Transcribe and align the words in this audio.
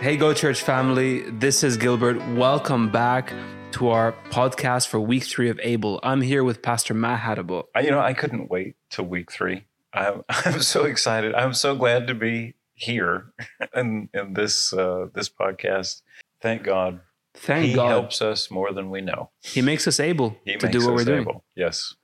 Hey, 0.00 0.16
Go 0.16 0.32
Church 0.32 0.62
family. 0.62 1.22
This 1.28 1.64
is 1.64 1.76
Gilbert. 1.76 2.18
Welcome 2.28 2.90
back 2.90 3.32
to 3.72 3.88
our 3.88 4.12
podcast 4.30 4.86
for 4.86 5.00
week 5.00 5.24
three 5.24 5.48
of 5.48 5.58
Able. 5.62 5.98
I'm 6.04 6.20
here 6.20 6.44
with 6.44 6.62
Pastor 6.62 6.94
Matt 6.94 7.20
Hadabo. 7.20 7.64
You 7.82 7.90
know, 7.90 7.98
I 8.00 8.14
couldn't 8.14 8.48
wait 8.48 8.76
till 8.90 9.06
week 9.06 9.32
three. 9.32 9.64
I'm, 9.92 10.22
I'm 10.28 10.60
so 10.60 10.84
excited. 10.84 11.34
I'm 11.34 11.52
so 11.52 11.74
glad 11.74 12.06
to 12.06 12.14
be 12.14 12.54
here 12.74 13.32
in, 13.74 14.08
in 14.14 14.34
this 14.34 14.72
uh, 14.72 15.06
this 15.14 15.28
podcast. 15.28 16.02
Thank 16.40 16.62
God. 16.62 17.00
Thank 17.34 17.66
he 17.66 17.74
God. 17.74 17.88
helps 17.88 18.22
us 18.22 18.50
more 18.50 18.72
than 18.72 18.90
we 18.90 19.00
know. 19.00 19.30
He 19.42 19.62
makes 19.62 19.88
us 19.88 19.98
able 19.98 20.36
He 20.44 20.56
to 20.56 20.68
do 20.68 20.78
what 20.80 20.94
we're 20.94 21.00
us 21.00 21.06
doing. 21.06 21.22
able. 21.22 21.44
Yes. 21.56 21.94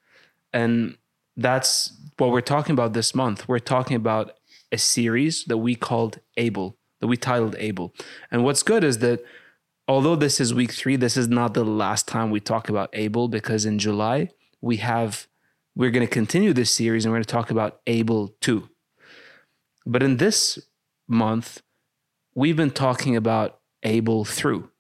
And 0.53 0.97
that's 1.37 1.97
what 2.19 2.31
we're 2.31 2.41
talking 2.41 2.73
about 2.73 2.93
this 2.93 3.15
month. 3.15 3.49
We're 3.49 3.59
talking 3.61 3.97
about 3.97 4.33
a 4.73 4.79
series 4.79 5.45
that 5.45 5.59
we 5.59 5.75
called 5.77 6.19
Able, 6.37 6.77
that 7.05 7.09
we 7.09 7.19
titled 7.19 7.55
Able. 7.59 7.93
And 8.31 8.45
what's 8.45 8.63
good 8.63 8.83
is 8.83 9.01
that 9.01 9.23
although 9.87 10.17
this 10.17 10.41
is 10.41 10.55
week 10.55 10.73
three, 10.73 10.97
this 10.97 11.19
is 11.19 11.29
not 11.29 11.53
the 11.53 11.63
last 11.63 12.09
time 12.09 12.31
we 12.31 12.41
talk 12.41 12.71
about 12.71 12.89
Able 12.95 13.29
because 13.29 13.67
in 13.67 13.79
July 13.79 14.31
we 14.63 14.79
have 14.79 15.27
we're 15.77 15.91
going 15.91 16.07
to 16.07 16.11
continue 16.11 16.55
this 16.55 16.75
series 16.75 17.05
and 17.05 17.13
we're 17.13 17.19
going 17.19 17.25
to 17.25 17.31
talk 17.31 17.51
about 17.51 17.83
Able 17.87 18.29
too. 18.41 18.71
But 19.85 20.03
in 20.03 20.17
this 20.17 20.59
month, 21.07 21.61
we've 22.35 22.57
been 22.57 22.71
talking 22.71 23.17
about 23.17 23.59
able 23.83 24.25
through 24.25 24.71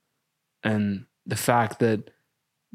and 0.62 1.04
the 1.26 1.36
fact 1.36 1.78
that 1.80 2.08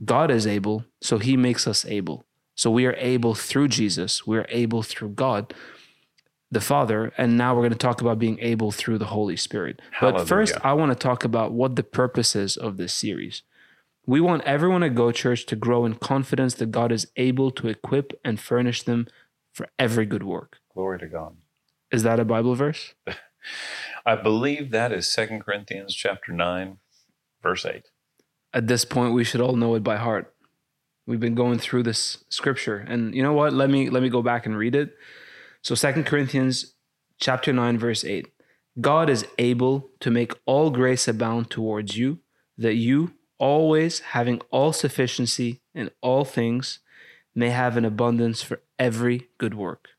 God 0.05 0.29
is 0.29 0.45
able, 0.45 0.85
so 1.01 1.17
he 1.17 1.35
makes 1.35 1.65
us 1.65 1.85
able. 1.85 2.23
So 2.53 2.69
we 2.69 2.85
are 2.85 2.95
able 2.99 3.33
through 3.33 3.69
Jesus, 3.69 4.27
we're 4.27 4.45
able 4.49 4.83
through 4.83 5.09
God 5.09 5.55
the 6.51 6.61
Father, 6.61 7.13
and 7.17 7.37
now 7.37 7.53
we're 7.53 7.61
going 7.61 7.71
to 7.71 7.77
talk 7.77 8.01
about 8.01 8.17
being 8.19 8.39
able 8.39 8.71
through 8.71 8.97
the 8.97 9.05
Holy 9.05 9.37
Spirit. 9.37 9.81
But 10.01 10.27
first, 10.27 10.55
I 10.63 10.73
want 10.73 10.91
to 10.91 10.95
talk 10.95 11.23
about 11.23 11.51
what 11.51 11.75
the 11.75 11.83
purpose 11.83 12.35
is 12.35 12.57
of 12.57 12.77
this 12.77 12.93
series. 12.93 13.43
We 14.05 14.19
want 14.19 14.43
everyone 14.43 14.81
at 14.81 14.95
Go 14.95 15.11
Church 15.11 15.45
to 15.47 15.55
grow 15.55 15.85
in 15.85 15.95
confidence 15.95 16.55
that 16.55 16.71
God 16.71 16.91
is 16.91 17.07
able 17.15 17.51
to 17.51 17.67
equip 17.67 18.19
and 18.25 18.39
furnish 18.39 18.81
them 18.81 19.07
for 19.53 19.67
every 19.77 20.07
good 20.07 20.23
work. 20.23 20.57
Glory 20.73 20.97
to 20.99 21.07
God. 21.07 21.35
Is 21.91 22.03
that 22.03 22.19
a 22.19 22.25
Bible 22.25 22.55
verse? 22.55 22.95
I 24.05 24.15
believe 24.15 24.71
that 24.71 24.91
is 24.91 25.11
Second 25.11 25.41
Corinthians 25.41 25.93
chapter 25.93 26.31
9, 26.31 26.77
verse 27.43 27.65
8. 27.65 27.83
At 28.53 28.67
this 28.67 28.85
point, 28.85 29.13
we 29.13 29.23
should 29.23 29.41
all 29.41 29.55
know 29.55 29.75
it 29.75 29.83
by 29.83 29.97
heart. 29.97 30.33
We've 31.05 31.19
been 31.19 31.35
going 31.35 31.59
through 31.59 31.83
this 31.83 32.23
scripture, 32.29 32.77
and 32.77 33.13
you 33.13 33.21
know 33.21 33.33
what? 33.33 33.53
Let 33.53 33.69
me 33.69 33.89
let 33.89 34.03
me 34.03 34.09
go 34.09 34.21
back 34.21 34.45
and 34.45 34.57
read 34.57 34.75
it. 34.75 34.95
So, 35.61 35.75
Second 35.75 36.05
Corinthians 36.05 36.75
chapter 37.19 37.53
nine, 37.53 37.77
verse 37.77 38.03
eight. 38.03 38.27
God 38.79 39.09
is 39.09 39.25
able 39.37 39.89
to 39.99 40.09
make 40.09 40.33
all 40.45 40.69
grace 40.69 41.07
abound 41.07 41.49
towards 41.49 41.97
you, 41.97 42.19
that 42.57 42.75
you, 42.75 43.13
always 43.37 43.99
having 43.99 44.41
all 44.51 44.71
sufficiency 44.71 45.61
in 45.73 45.89
all 46.01 46.23
things, 46.23 46.79
may 47.35 47.49
have 47.49 47.77
an 47.77 47.85
abundance 47.85 48.41
for 48.41 48.61
every 48.77 49.29
good 49.37 49.53
work. 49.53 49.89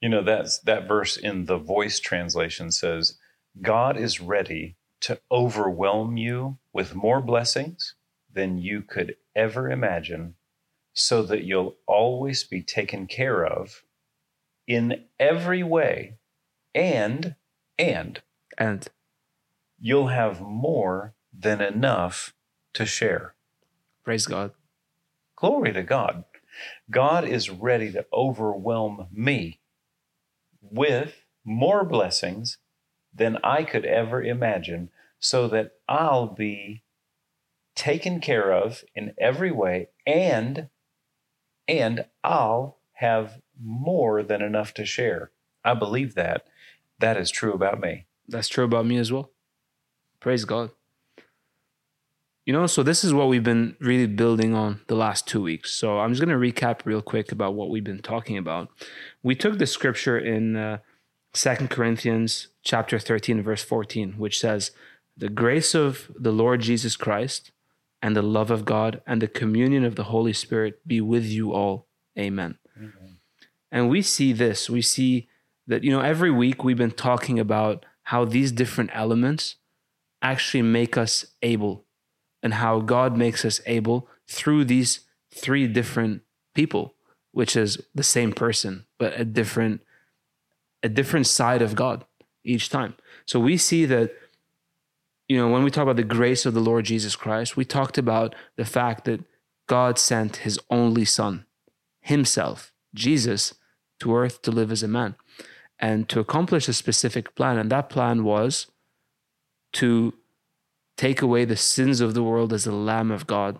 You 0.00 0.08
know, 0.08 0.22
that's 0.22 0.58
that 0.60 0.88
verse 0.88 1.16
in 1.16 1.46
the 1.46 1.58
voice 1.58 2.00
translation 2.00 2.70
says, 2.70 3.18
God 3.60 3.96
is 3.96 4.20
ready 4.20 4.76
to 5.00 5.20
overwhelm 5.30 6.16
you 6.16 6.58
with 6.72 6.94
more 6.94 7.20
blessings 7.20 7.94
than 8.32 8.58
you 8.58 8.82
could 8.82 9.16
ever 9.36 9.70
imagine, 9.70 10.34
so 10.92 11.22
that 11.22 11.44
you'll 11.44 11.76
always 11.86 12.44
be 12.44 12.62
taken 12.62 13.06
care 13.06 13.44
of 13.44 13.82
in 14.66 15.04
every 15.18 15.62
way, 15.62 16.14
and 16.74 17.34
and 17.78 18.22
And 18.56 18.88
you'll 19.78 20.08
have 20.08 20.40
more 20.40 21.14
than 21.32 21.60
enough 21.60 22.34
to 22.74 22.86
share. 22.86 23.34
praise 24.04 24.26
God. 24.26 24.52
Glory 25.36 25.72
to 25.72 25.82
God. 25.82 26.24
God 26.90 27.26
is 27.26 27.50
ready 27.50 27.90
to 27.92 28.06
overwhelm 28.12 29.08
me 29.12 29.60
with 30.60 31.24
more 31.44 31.84
blessings 31.84 32.58
than 33.12 33.38
I 33.44 33.64
could 33.64 33.84
ever 33.84 34.22
imagine, 34.22 34.90
so 35.18 35.48
that 35.48 35.72
I'll 35.88 36.26
be 36.26 36.82
taken 37.74 38.20
care 38.20 38.52
of 38.52 38.84
in 38.94 39.14
every 39.18 39.50
way 39.50 39.88
and 40.06 40.68
and 41.66 42.04
I'll 42.22 42.78
have 42.94 43.40
more 43.60 44.22
than 44.22 44.42
enough 44.42 44.74
to 44.74 44.84
share. 44.84 45.30
I 45.64 45.74
believe 45.74 46.14
that. 46.14 46.46
That 46.98 47.16
is 47.16 47.30
true 47.30 47.52
about 47.52 47.80
me. 47.80 48.06
That's 48.28 48.48
true 48.48 48.64
about 48.64 48.86
me 48.86 48.96
as 48.96 49.12
well. 49.12 49.30
Praise 50.20 50.44
God. 50.44 50.70
You 52.46 52.52
know, 52.52 52.66
so 52.66 52.82
this 52.82 53.04
is 53.04 53.14
what 53.14 53.28
we've 53.28 53.42
been 53.42 53.74
really 53.80 54.06
building 54.06 54.54
on 54.54 54.80
the 54.86 54.94
last 54.94 55.26
two 55.26 55.42
weeks. 55.42 55.70
So 55.70 56.00
I'm 56.00 56.12
just 56.12 56.24
going 56.24 56.38
to 56.38 56.52
recap 56.52 56.80
real 56.84 57.00
quick 57.00 57.32
about 57.32 57.54
what 57.54 57.70
we've 57.70 57.84
been 57.84 58.02
talking 58.02 58.36
about. 58.36 58.68
We 59.22 59.34
took 59.34 59.58
the 59.58 59.66
scripture 59.66 60.18
in 60.18 60.56
uh, 60.56 60.78
2 61.32 61.68
Corinthians 61.68 62.48
chapter 62.62 62.98
13, 62.98 63.42
verse 63.42 63.64
14, 63.64 64.14
which 64.18 64.38
says, 64.38 64.72
The 65.16 65.30
grace 65.30 65.74
of 65.74 66.10
the 66.18 66.32
Lord 66.32 66.60
Jesus 66.60 66.96
Christ 66.96 67.50
and 68.02 68.14
the 68.14 68.22
love 68.22 68.50
of 68.50 68.66
God 68.66 69.00
and 69.06 69.22
the 69.22 69.28
communion 69.28 69.84
of 69.84 69.96
the 69.96 70.04
Holy 70.04 70.34
Spirit 70.34 70.86
be 70.86 71.00
with 71.00 71.24
you 71.24 71.54
all. 71.54 71.86
Amen. 72.18 72.58
And 73.74 73.90
we 73.90 74.02
see 74.02 74.32
this. 74.32 74.70
We 74.70 74.82
see 74.82 75.28
that, 75.66 75.82
you 75.82 75.90
know, 75.90 76.00
every 76.00 76.30
week 76.30 76.62
we've 76.62 76.78
been 76.78 76.92
talking 76.92 77.40
about 77.40 77.84
how 78.04 78.24
these 78.24 78.52
different 78.52 78.90
elements 78.94 79.56
actually 80.22 80.62
make 80.62 80.96
us 80.96 81.26
able 81.42 81.84
and 82.40 82.54
how 82.54 82.78
God 82.78 83.16
makes 83.16 83.44
us 83.44 83.60
able 83.66 84.08
through 84.28 84.66
these 84.66 85.00
three 85.34 85.66
different 85.66 86.22
people, 86.54 86.94
which 87.32 87.56
is 87.56 87.82
the 87.92 88.04
same 88.04 88.32
person, 88.32 88.86
but 88.96 89.18
a 89.18 89.24
different 89.24 89.80
a 90.84 90.88
different 90.88 91.26
side 91.26 91.60
of 91.60 91.74
God 91.74 92.04
each 92.44 92.68
time. 92.68 92.94
So 93.26 93.40
we 93.40 93.56
see 93.56 93.86
that 93.86 94.14
you 95.26 95.36
know, 95.36 95.48
when 95.48 95.64
we 95.64 95.70
talk 95.70 95.82
about 95.82 95.96
the 95.96 96.04
grace 96.04 96.46
of 96.46 96.54
the 96.54 96.60
Lord 96.60 96.84
Jesus 96.84 97.16
Christ, 97.16 97.56
we 97.56 97.64
talked 97.64 97.98
about 97.98 98.36
the 98.56 98.64
fact 98.64 99.04
that 99.06 99.24
God 99.66 99.98
sent 99.98 100.36
his 100.36 100.60
only 100.70 101.06
son, 101.06 101.46
himself, 102.02 102.72
Jesus, 102.94 103.54
to 104.00 104.14
earth 104.14 104.42
to 104.42 104.50
live 104.50 104.70
as 104.70 104.82
a 104.82 104.88
man 104.88 105.14
and 105.78 106.08
to 106.08 106.20
accomplish 106.20 106.68
a 106.68 106.72
specific 106.72 107.34
plan. 107.34 107.58
And 107.58 107.70
that 107.70 107.90
plan 107.90 108.24
was 108.24 108.66
to 109.74 110.14
take 110.96 111.20
away 111.20 111.44
the 111.44 111.56
sins 111.56 112.00
of 112.00 112.14
the 112.14 112.22
world 112.22 112.52
as 112.52 112.64
the 112.64 112.72
Lamb 112.72 113.10
of 113.10 113.26
God, 113.26 113.58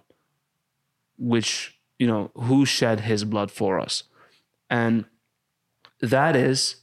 which, 1.19 1.79
you 1.99 2.07
know, 2.07 2.31
who 2.35 2.65
shed 2.65 3.01
his 3.01 3.25
blood 3.25 3.51
for 3.51 3.81
us. 3.81 4.05
And 4.71 5.05
that 6.01 6.37
is 6.37 6.77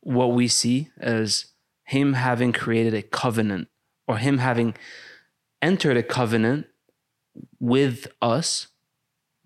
what 0.00 0.32
we 0.32 0.48
see 0.48 0.90
as 0.98 1.46
him 1.84 2.14
having 2.14 2.52
created 2.52 2.94
a 2.94 3.02
covenant 3.02 3.68
or 4.08 4.18
him 4.18 4.38
having 4.38 4.74
entered 5.62 5.96
a 5.96 6.02
covenant 6.02 6.66
with 7.58 8.06
us 8.20 8.68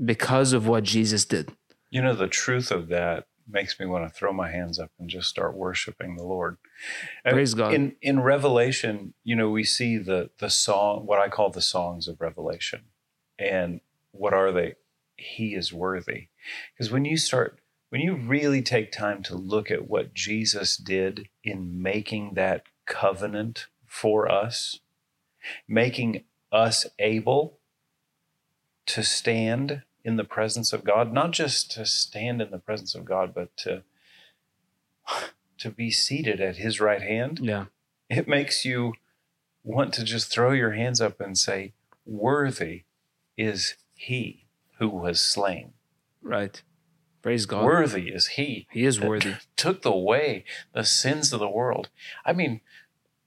because 0.03 0.53
of 0.53 0.67
what 0.67 0.85
Jesus 0.85 1.25
did. 1.25 1.53
You 1.91 2.03
know, 2.03 2.15
the 2.15 2.29
truth 2.29 2.71
of 2.71 2.89
that 2.89 3.27
makes 3.49 3.79
me 3.81 3.87
want 3.87 4.07
to 4.07 4.15
throw 4.15 4.33
my 4.33 4.51
hands 4.51 4.79
up 4.79 4.91
and 4.99 5.11
just 5.11 5.29
start 5.29 5.57
worshiping 5.57 6.17
the 6.17 6.25
Lord. 6.25 6.57
And 7.25 7.35
Praise 7.35 7.55
God. 7.55 7.75
In 7.75 7.97
in 8.01 8.21
Revelation, 8.21 9.15
you 9.25 9.37
know, 9.37 9.51
we 9.51 9.65
see 9.65 9.99
the 9.99 10.31
the 10.39 10.51
song, 10.51 11.07
what 11.07 11.21
I 11.21 11.29
call 11.29 11.51
the 11.51 11.61
songs 11.61 12.09
of 12.09 12.21
Revelation. 12.21 12.83
And 13.39 13.81
what 14.13 14.35
are 14.35 14.53
they? 14.53 14.75
He 15.17 15.55
is 15.55 15.73
worthy. 15.73 16.29
Because 16.73 16.91
when 16.91 17.05
you 17.05 17.17
start 17.17 17.61
when 17.91 18.01
you 18.01 18.15
really 18.15 18.63
take 18.63 18.93
time 18.93 19.23
to 19.25 19.35
look 19.35 19.71
at 19.71 19.89
what 19.89 20.15
Jesus 20.15 20.77
did 20.77 21.29
in 21.43 21.83
making 21.83 22.35
that 22.35 22.67
covenant 22.87 23.67
for 23.87 24.31
us, 24.31 24.79
making 25.67 26.23
us 26.53 26.87
able 27.01 27.59
to 28.87 29.03
stand 29.03 29.83
in 30.05 30.17
the 30.17 30.25
presence 30.25 30.73
of 30.73 30.85
God, 30.85 31.13
not 31.13 31.33
just 31.33 31.71
to 31.73 31.85
stand 31.85 32.41
in 32.41 32.51
the 32.51 32.59
presence 32.59 32.95
of 32.95 33.05
God, 33.05 33.35
but 33.35 33.57
to 33.59 33.83
to 35.59 35.71
be 35.71 35.91
seated 35.91 36.41
at 36.41 36.57
his 36.57 36.81
right 36.81 37.03
hand. 37.03 37.39
Yeah. 37.43 37.67
It 38.09 38.27
makes 38.27 38.65
you 38.65 38.95
want 39.63 39.93
to 39.95 40.05
just 40.05 40.33
throw 40.33 40.53
your 40.53 40.73
hands 40.73 41.01
up 41.01 41.21
and 41.21 41.37
say, 41.37 41.75
Worthy 42.07 42.85
is 43.37 43.75
he 43.95 44.47
who 44.79 44.89
was 44.89 45.21
slain. 45.21 45.75
Right. 46.23 46.63
Praise 47.23 47.45
God. 47.45 47.65
Worthy 47.65 48.09
is 48.09 48.29
he 48.29 48.67
he 48.71 48.85
is 48.85 48.99
worthy. 49.01 49.35
took 49.57 49.85
away 49.85 50.45
the 50.73 50.85
sins 50.85 51.33
of 51.33 51.41
the 51.41 51.49
world. 51.49 51.91
I 52.25 52.33
mean, 52.33 52.63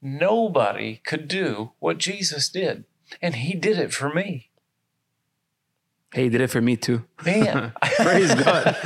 nobody 0.02 1.00
could 1.04 1.28
do 1.28 1.72
what 1.78 1.98
Jesus 1.98 2.48
did, 2.48 2.84
and 3.22 3.36
he 3.36 3.54
did 3.54 3.78
it 3.78 3.92
for 3.92 4.12
me. 4.12 4.50
Hey, 6.14 6.24
he 6.24 6.28
did 6.28 6.40
it 6.42 6.46
for 6.46 6.60
me 6.60 6.76
too. 6.76 7.04
Man, 7.26 7.72
Praise 7.96 8.32
God. 8.36 8.76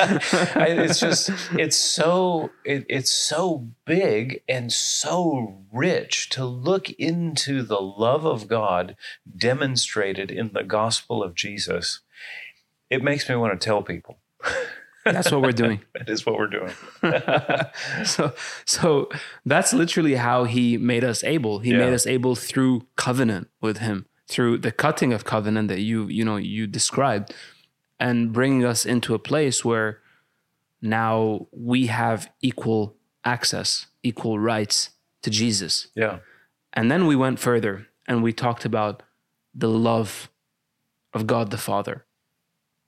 It's 0.57 0.99
just 0.99 1.31
it's 1.59 1.77
so 1.77 2.51
it, 2.65 2.87
it's 2.89 3.13
so 3.13 3.69
big 3.85 4.43
and 4.49 4.73
so 4.73 5.59
rich 5.71 6.31
to 6.31 6.47
look 6.47 6.89
into 6.93 7.63
the 7.63 7.81
love 7.83 8.25
of 8.25 8.49
God 8.49 8.97
demonstrated 9.37 10.31
in 10.31 10.53
the 10.55 10.65
gospel 10.65 11.23
of 11.23 11.35
Jesus. 11.35 12.01
It 12.89 13.03
makes 13.05 13.29
me 13.29 13.37
want 13.37 13.61
to 13.61 13.63
tell 13.65 13.83
people. 13.83 14.19
That's 15.05 15.31
what 15.31 15.43
we're 15.43 15.53
doing. 15.53 15.81
That 15.95 16.09
is 16.09 16.25
what 16.25 16.37
we're 16.39 16.47
doing. 16.47 16.73
so 18.05 18.33
so 18.65 19.09
that's 19.45 19.73
literally 19.75 20.15
how 20.15 20.45
he 20.45 20.79
made 20.79 21.05
us 21.05 21.23
able 21.25 21.59
he 21.59 21.73
Yeah. 21.73 21.79
made 21.79 21.93
us 21.93 22.07
able 22.07 22.35
through 22.37 22.87
covenant 22.97 23.49
with 23.61 23.79
him 23.79 24.07
through 24.29 24.59
the 24.59 24.73
cutting 24.73 25.13
of 25.13 25.25
covenant 25.25 25.69
that 25.69 25.81
you 25.81 26.07
you 26.09 26.25
know 26.25 26.37
you 26.37 26.67
described 26.67 27.35
and 27.99 28.33
bringing 28.33 28.65
us 28.65 28.85
into 28.87 29.15
a 29.15 29.19
place 29.19 29.65
where 29.65 30.01
now 30.81 31.47
we 31.53 31.87
have 31.87 32.31
equal 32.41 32.95
access 33.25 33.87
equal 34.03 34.39
rights 34.39 34.91
to 35.23 35.31
jesus 35.31 35.89
Yeah. 35.95 36.19
and 36.73 36.91
then 36.91 37.07
we 37.07 37.17
went 37.17 37.39
further 37.39 37.87
and 38.07 38.23
we 38.23 38.33
talked 38.33 38.65
about 38.65 39.03
the 39.55 39.69
love 39.69 40.31
of 41.15 41.27
God 41.27 41.51
the 41.51 41.59
Father. 41.59 42.05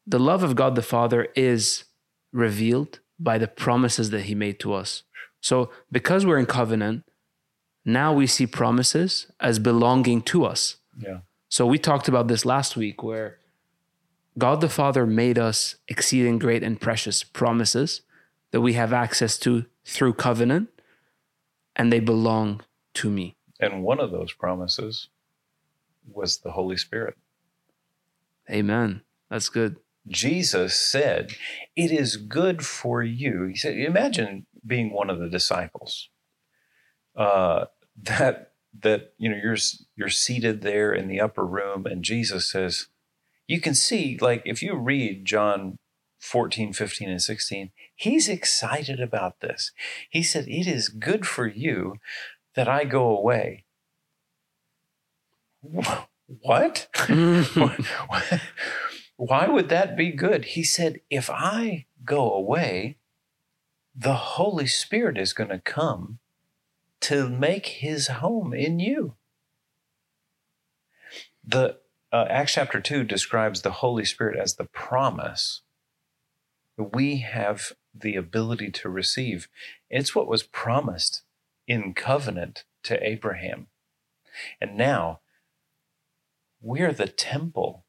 The 0.07 0.19
love 0.19 0.43
of 0.43 0.55
God 0.55 0.75
the 0.75 0.83
Father 0.83 1.29
is 1.35 1.85
revealed 2.33 3.01
by 3.19 3.39
the 3.39 3.49
promises 3.49 4.11
that 4.11 4.23
He 4.23 4.35
made 4.35 4.61
to 4.61 4.73
us. 4.75 5.03
So, 5.41 5.71
because 5.91 6.25
we're 6.25 6.39
in 6.39 6.47
covenant, 6.47 7.05
now 7.85 8.13
we 8.13 8.27
see 8.27 8.47
promises 8.47 9.27
as 9.41 9.59
belonging 9.59 10.23
to 10.23 10.45
us. 10.45 10.77
Yeah. 10.99 11.21
So, 11.51 11.67
we 11.67 11.79
talked 11.79 12.09
about 12.09 12.29
this 12.29 12.47
last 12.47 12.77
week 12.77 13.03
where 13.03 13.39
God 14.39 14.61
the 14.61 14.69
Father 14.69 15.05
made 15.05 15.39
us 15.39 15.75
exceeding 15.89 16.39
great 16.39 16.63
and 16.63 16.81
precious 16.81 17.23
promises 17.25 18.03
that 18.53 18.61
we 18.61 18.75
have 18.75 18.93
access 18.93 19.37
to 19.39 19.67
through 19.85 20.15
covenant, 20.15 20.69
and 21.75 21.93
they 21.93 22.01
belong 22.01 22.63
to 22.95 23.11
me. 23.11 23.37
And 23.59 23.83
one 23.83 24.01
of 24.01 24.13
those 24.13 24.33
promises 24.33 25.09
was 26.09 26.39
the 26.39 26.53
Holy 26.53 26.77
Spirit. 26.77 27.17
Amen. 28.49 29.03
That's 29.29 29.49
good. 29.49 29.77
Jesus 30.07 30.75
said, 30.75 31.33
It 31.77 31.91
is 31.91 32.17
good 32.17 32.65
for 32.65 33.03
you. 33.03 33.47
He 33.47 33.57
said, 33.57 33.77
Imagine 33.77 34.47
being 34.67 34.93
one 34.93 35.11
of 35.11 35.19
the 35.19 35.29
disciples. 35.29 36.09
Uh, 37.17 37.67
that 38.03 38.50
that 38.79 39.13
you 39.19 39.29
know 39.29 39.37
you're 39.43 39.57
you're 39.97 40.09
seated 40.09 40.63
there 40.63 40.93
in 40.93 41.09
the 41.09 41.21
upper 41.21 41.45
room 41.45 41.87
and 41.87 42.05
Jesus 42.05 42.51
says 42.51 42.87
you 43.47 43.61
can 43.61 43.75
see 43.75 44.19
like 44.21 44.43
if 44.45 44.63
you 44.63 44.75
read 44.75 45.25
John 45.25 45.77
14 46.21 46.73
15 46.73 47.09
and 47.09 47.23
16 47.23 47.71
he's 47.95 48.29
excited 48.29 49.01
about 49.01 49.41
this. 49.41 49.73
He 50.09 50.23
said 50.23 50.47
it 50.49 50.67
is 50.67 50.89
good 50.89 51.27
for 51.27 51.47
you 51.47 51.97
that 52.55 52.69
I 52.69 52.85
go 52.85 53.17
away 53.17 53.65
what? 56.43 56.89
Why 59.17 59.47
would 59.49 59.69
that 59.69 59.97
be 59.97 60.11
good? 60.13 60.45
He 60.47 60.63
said, 60.63 61.01
if 61.11 61.29
I 61.29 61.87
go 62.05 62.33
away, 62.33 62.97
the 63.95 64.15
Holy 64.15 64.67
Spirit 64.67 65.19
is 65.19 65.33
going 65.33 65.51
to 65.51 65.59
come 65.59 66.19
to 67.03 67.29
make 67.29 67.67
his 67.67 68.09
home 68.09 68.53
in 68.53 68.79
you. 68.79 69.15
The 71.45 71.79
uh, 72.13 72.27
Acts 72.29 72.55
chapter 72.55 72.81
2 72.81 73.05
describes 73.05 73.63
the 73.63 73.71
Holy 73.71 74.05
Spirit 74.05 74.39
as 74.39 74.55
the 74.55 74.65
promise 74.65 75.63
we 76.77 77.19
have 77.19 77.73
the 77.95 78.17
ability 78.17 78.71
to 78.71 78.89
receive. 78.89 79.49
It's 79.89 80.15
what 80.15 80.29
was 80.29 80.43
promised 80.43 81.23
in 81.67 81.95
covenant 81.95 82.65
to 82.85 83.03
Abraham. 83.07 83.69
And 84.61 84.77
now 84.77 85.21
we're 86.61 86.93
the 86.93 87.09
temple 87.09 87.85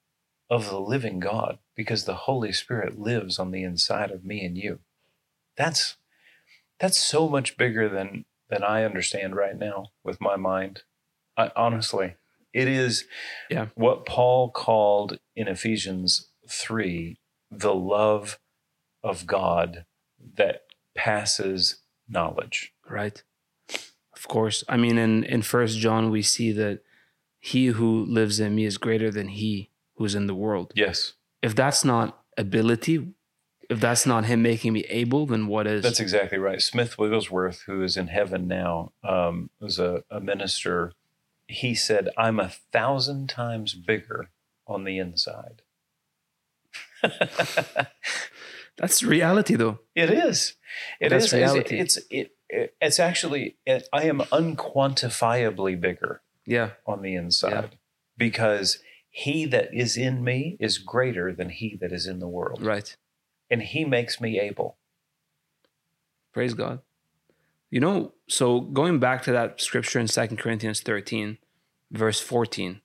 of 0.49 0.69
the 0.69 0.79
living 0.79 1.19
God 1.19 1.59
because 1.75 2.05
the 2.05 2.15
Holy 2.15 2.51
Spirit 2.51 2.99
lives 2.99 3.39
on 3.39 3.51
the 3.51 3.63
inside 3.63 4.11
of 4.11 4.25
me 4.25 4.43
and 4.43 4.57
you. 4.57 4.79
That's 5.55 5.97
that's 6.79 6.97
so 6.97 7.29
much 7.29 7.57
bigger 7.57 7.87
than 7.87 8.25
than 8.51 8.63
I 8.63 8.83
understand 8.83 9.35
right 9.35 9.57
now 9.57 9.87
with 10.03 10.21
my 10.21 10.35
mind. 10.35 10.83
I, 11.37 11.51
honestly, 11.55 12.15
it 12.53 12.67
is 12.67 13.05
Yeah. 13.49 13.67
what 13.75 14.05
Paul 14.05 14.51
called 14.51 15.19
in 15.35 15.47
Ephesians 15.47 16.29
3 16.47 17.17
the 17.49 17.73
love 17.75 18.39
of 19.03 19.25
God 19.25 19.85
that 20.35 20.61
passes 20.95 21.81
knowledge. 22.07 22.73
Right. 22.87 23.21
Of 24.15 24.27
course. 24.27 24.63
I 24.69 24.77
mean 24.77 24.97
in 24.97 25.23
in 25.23 25.41
first 25.41 25.79
John 25.79 26.11
we 26.11 26.21
see 26.21 26.51
that 26.53 26.81
he 27.39 27.67
who 27.67 28.05
lives 28.05 28.39
in 28.39 28.53
me 28.55 28.65
is 28.65 28.77
greater 28.77 29.09
than 29.11 29.29
he 29.29 29.69
who's 29.95 30.15
in 30.15 30.27
the 30.27 30.35
world. 30.35 30.71
Yes, 30.75 31.13
If 31.41 31.55
that's 31.55 31.83
not 31.83 32.23
ability, 32.37 33.13
if 33.71 33.79
that's 33.79 34.05
not 34.05 34.25
him 34.25 34.41
making 34.41 34.73
me 34.73 34.81
able, 34.89 35.25
then 35.25 35.47
what 35.47 35.65
is? 35.65 35.81
that's 35.81 35.99
exactly 36.01 36.37
right. 36.37 36.61
Smith 36.61 36.97
Wigglesworth, 36.97 37.61
who 37.67 37.81
is 37.83 37.95
in 37.95 38.07
heaven 38.07 38.47
now, 38.47 38.91
um, 39.03 39.49
was 39.61 39.79
a, 39.79 40.03
a 40.11 40.19
minister. 40.19 40.91
He 41.47 41.73
said, 41.73 42.09
I'm 42.17 42.39
a 42.39 42.49
thousand 42.49 43.29
times 43.29 43.73
bigger 43.73 44.29
on 44.67 44.83
the 44.83 44.97
inside. 44.97 45.61
that's 48.77 49.03
reality 49.03 49.55
though. 49.55 49.79
It 49.95 50.09
is. 50.09 50.55
It 50.99 51.09
That's 51.09 51.25
is. 51.25 51.33
reality. 51.33 51.77
It's, 51.79 51.97
it, 52.09 52.31
it, 52.49 52.75
it's 52.81 52.99
actually, 52.99 53.57
it, 53.65 53.87
I 53.93 54.03
am 54.03 54.19
unquantifiably 54.19 55.79
bigger 55.79 56.21
Yeah. 56.45 56.71
on 56.85 57.01
the 57.01 57.15
inside 57.15 57.77
because 58.17 58.79
he 59.09 59.45
that 59.45 59.73
is 59.73 59.97
in 59.97 60.23
me 60.23 60.57
is 60.59 60.77
greater 60.77 61.33
than 61.33 61.49
he 61.49 61.77
that 61.81 61.91
is 61.91 62.05
in 62.05 62.19
the 62.19 62.27
world. 62.27 62.61
Right. 62.61 62.95
And 63.51 63.61
he 63.61 63.85
makes 63.85 64.19
me 64.19 64.39
able. 64.39 64.77
Praise 66.33 66.55
God. 66.55 66.79
You 67.69 67.79
know, 67.79 68.13
so 68.27 68.61
going 68.61 68.99
back 68.99 69.21
to 69.23 69.31
that 69.31 69.61
scripture 69.61 69.99
in 69.99 70.07
Second 70.07 70.37
Corinthians 70.37 70.81
13, 70.81 71.37
verse 71.91 72.19
14, 72.19 72.81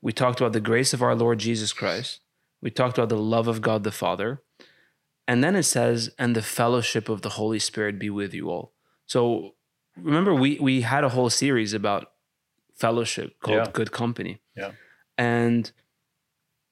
we 0.00 0.12
talked 0.12 0.40
about 0.40 0.52
the 0.52 0.60
grace 0.60 0.92
of 0.92 1.02
our 1.02 1.14
Lord 1.14 1.38
Jesus 1.38 1.72
Christ. 1.72 2.20
We 2.60 2.70
talked 2.70 2.98
about 2.98 3.08
the 3.08 3.16
love 3.16 3.48
of 3.48 3.60
God 3.60 3.82
the 3.84 3.90
Father. 3.90 4.42
And 5.26 5.42
then 5.42 5.56
it 5.56 5.64
says, 5.64 6.10
and 6.18 6.36
the 6.36 6.42
fellowship 6.42 7.08
of 7.08 7.22
the 7.22 7.30
Holy 7.30 7.58
Spirit 7.58 7.98
be 7.98 8.10
with 8.10 8.34
you 8.34 8.50
all. 8.50 8.72
So 9.06 9.54
remember, 9.96 10.34
we 10.34 10.58
we 10.60 10.82
had 10.82 11.04
a 11.04 11.10
whole 11.10 11.30
series 11.30 11.72
about 11.72 12.12
fellowship 12.74 13.38
called 13.40 13.66
Yeah. 13.66 13.70
Good 13.72 13.92
Company. 13.92 14.40
Yeah. 14.56 14.72
And 15.18 15.70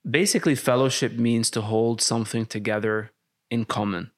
basically, 0.09 0.55
fellowship 0.55 1.13
means 1.13 1.51
to 1.51 1.61
hold 1.61 2.01
something 2.01 2.47
together 2.47 3.13
in 3.51 3.65
common, 3.65 4.11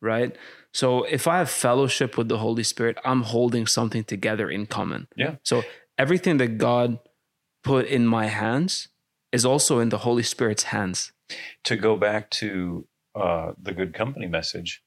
right? 0.00 0.36
So 0.72 1.04
if 1.04 1.28
I 1.28 1.38
have 1.38 1.50
fellowship 1.50 2.16
with 2.16 2.28
the 2.28 2.38
Holy 2.38 2.62
Spirit, 2.62 2.96
I'm 3.04 3.22
holding 3.22 3.66
something 3.66 4.04
together 4.04 4.50
in 4.50 4.66
common. 4.66 5.08
Yeah. 5.16 5.36
So 5.42 5.62
everything 5.98 6.38
that 6.38 6.58
God 6.58 6.98
put 7.62 7.86
in 7.86 8.06
my 8.06 8.26
hands 8.26 8.88
is 9.30 9.44
also 9.44 9.78
in 9.78 9.90
the 9.90 9.98
Holy 9.98 10.22
Spirit's 10.22 10.64
hands. 10.64 11.12
To 11.64 11.76
go 11.76 11.96
back 11.96 12.30
to 12.30 12.86
uh, 13.14 13.52
the 13.60 13.72
good 13.72 13.94
company 13.94 14.26
message, 14.26 14.82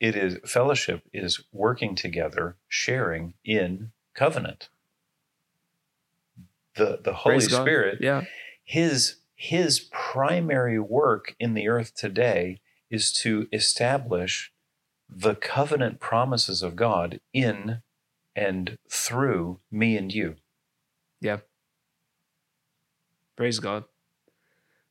it 0.00 0.16
is 0.16 0.38
fellowship 0.44 1.02
is 1.12 1.44
working 1.52 1.94
together, 1.94 2.56
sharing 2.68 3.34
in 3.44 3.92
covenant. 4.14 4.68
The 6.76 7.00
the 7.02 7.12
Holy 7.12 7.36
Praise 7.36 7.48
God. 7.48 7.62
Spirit 7.62 7.98
Yeah. 8.00 8.24
his 8.64 9.16
his 9.34 9.80
primary 9.92 10.78
work 10.78 11.34
in 11.38 11.54
the 11.54 11.68
earth 11.68 11.94
today 11.94 12.60
is 12.90 13.12
to 13.12 13.48
establish 13.52 14.52
the 15.08 15.34
covenant 15.34 16.00
promises 16.00 16.62
of 16.62 16.76
God 16.76 17.20
in 17.32 17.82
and 18.34 18.78
through 18.88 19.60
me 19.70 19.96
and 19.96 20.12
you. 20.12 20.36
Yeah. 21.20 21.38
Praise 23.36 23.58
God. 23.58 23.84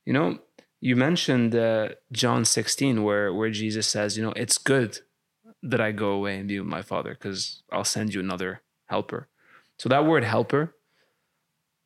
You 0.05 0.13
know, 0.13 0.39
you 0.81 0.95
mentioned 0.95 1.55
uh, 1.55 1.89
John 2.11 2.45
16, 2.45 3.03
where, 3.03 3.33
where 3.33 3.49
Jesus 3.49 3.87
says, 3.87 4.17
you 4.17 4.23
know, 4.23 4.33
it's 4.35 4.57
good 4.57 4.99
that 5.63 5.81
I 5.81 5.91
go 5.91 6.09
away 6.11 6.37
and 6.37 6.47
be 6.47 6.59
with 6.59 6.67
my 6.67 6.81
Father 6.83 7.11
because 7.13 7.63
I'll 7.71 7.83
send 7.83 8.13
you 8.13 8.19
another 8.19 8.61
helper. 8.85 9.27
So 9.79 9.89
that 9.89 10.05
word 10.05 10.23
helper 10.23 10.75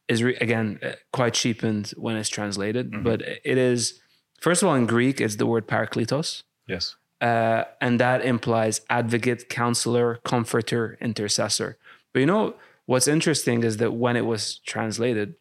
is, 0.09 0.21
re- 0.21 0.35
again, 0.41 0.79
uh, 0.83 0.91
quite 1.13 1.33
cheapened 1.33 1.93
when 1.95 2.17
it's 2.17 2.29
translated, 2.29 2.91
Mhm. 2.91 3.03
but 3.03 3.21
it 3.21 3.57
is, 3.57 4.01
first 4.39 4.61
of 4.63 4.69
all, 4.69 4.75
in 4.75 4.85
Greek, 4.85 5.19
it's 5.21 5.35
the 5.37 5.45
word 5.45 5.67
parakletos. 5.67 6.43
Yes. 6.67 6.95
Uh, 7.21 7.63
and 7.81 7.99
that 7.99 8.23
implies 8.23 8.81
advocate, 8.89 9.49
counselor, 9.49 10.19
comforter, 10.23 10.97
intercessor. 11.01 11.77
But 12.13 12.19
you 12.21 12.25
know 12.25 12.55
what's 12.85 13.07
interesting 13.07 13.63
is 13.63 13.77
that 13.77 13.91
when 13.91 14.15
it 14.15 14.25
was 14.25 14.59
translated, 14.65 15.35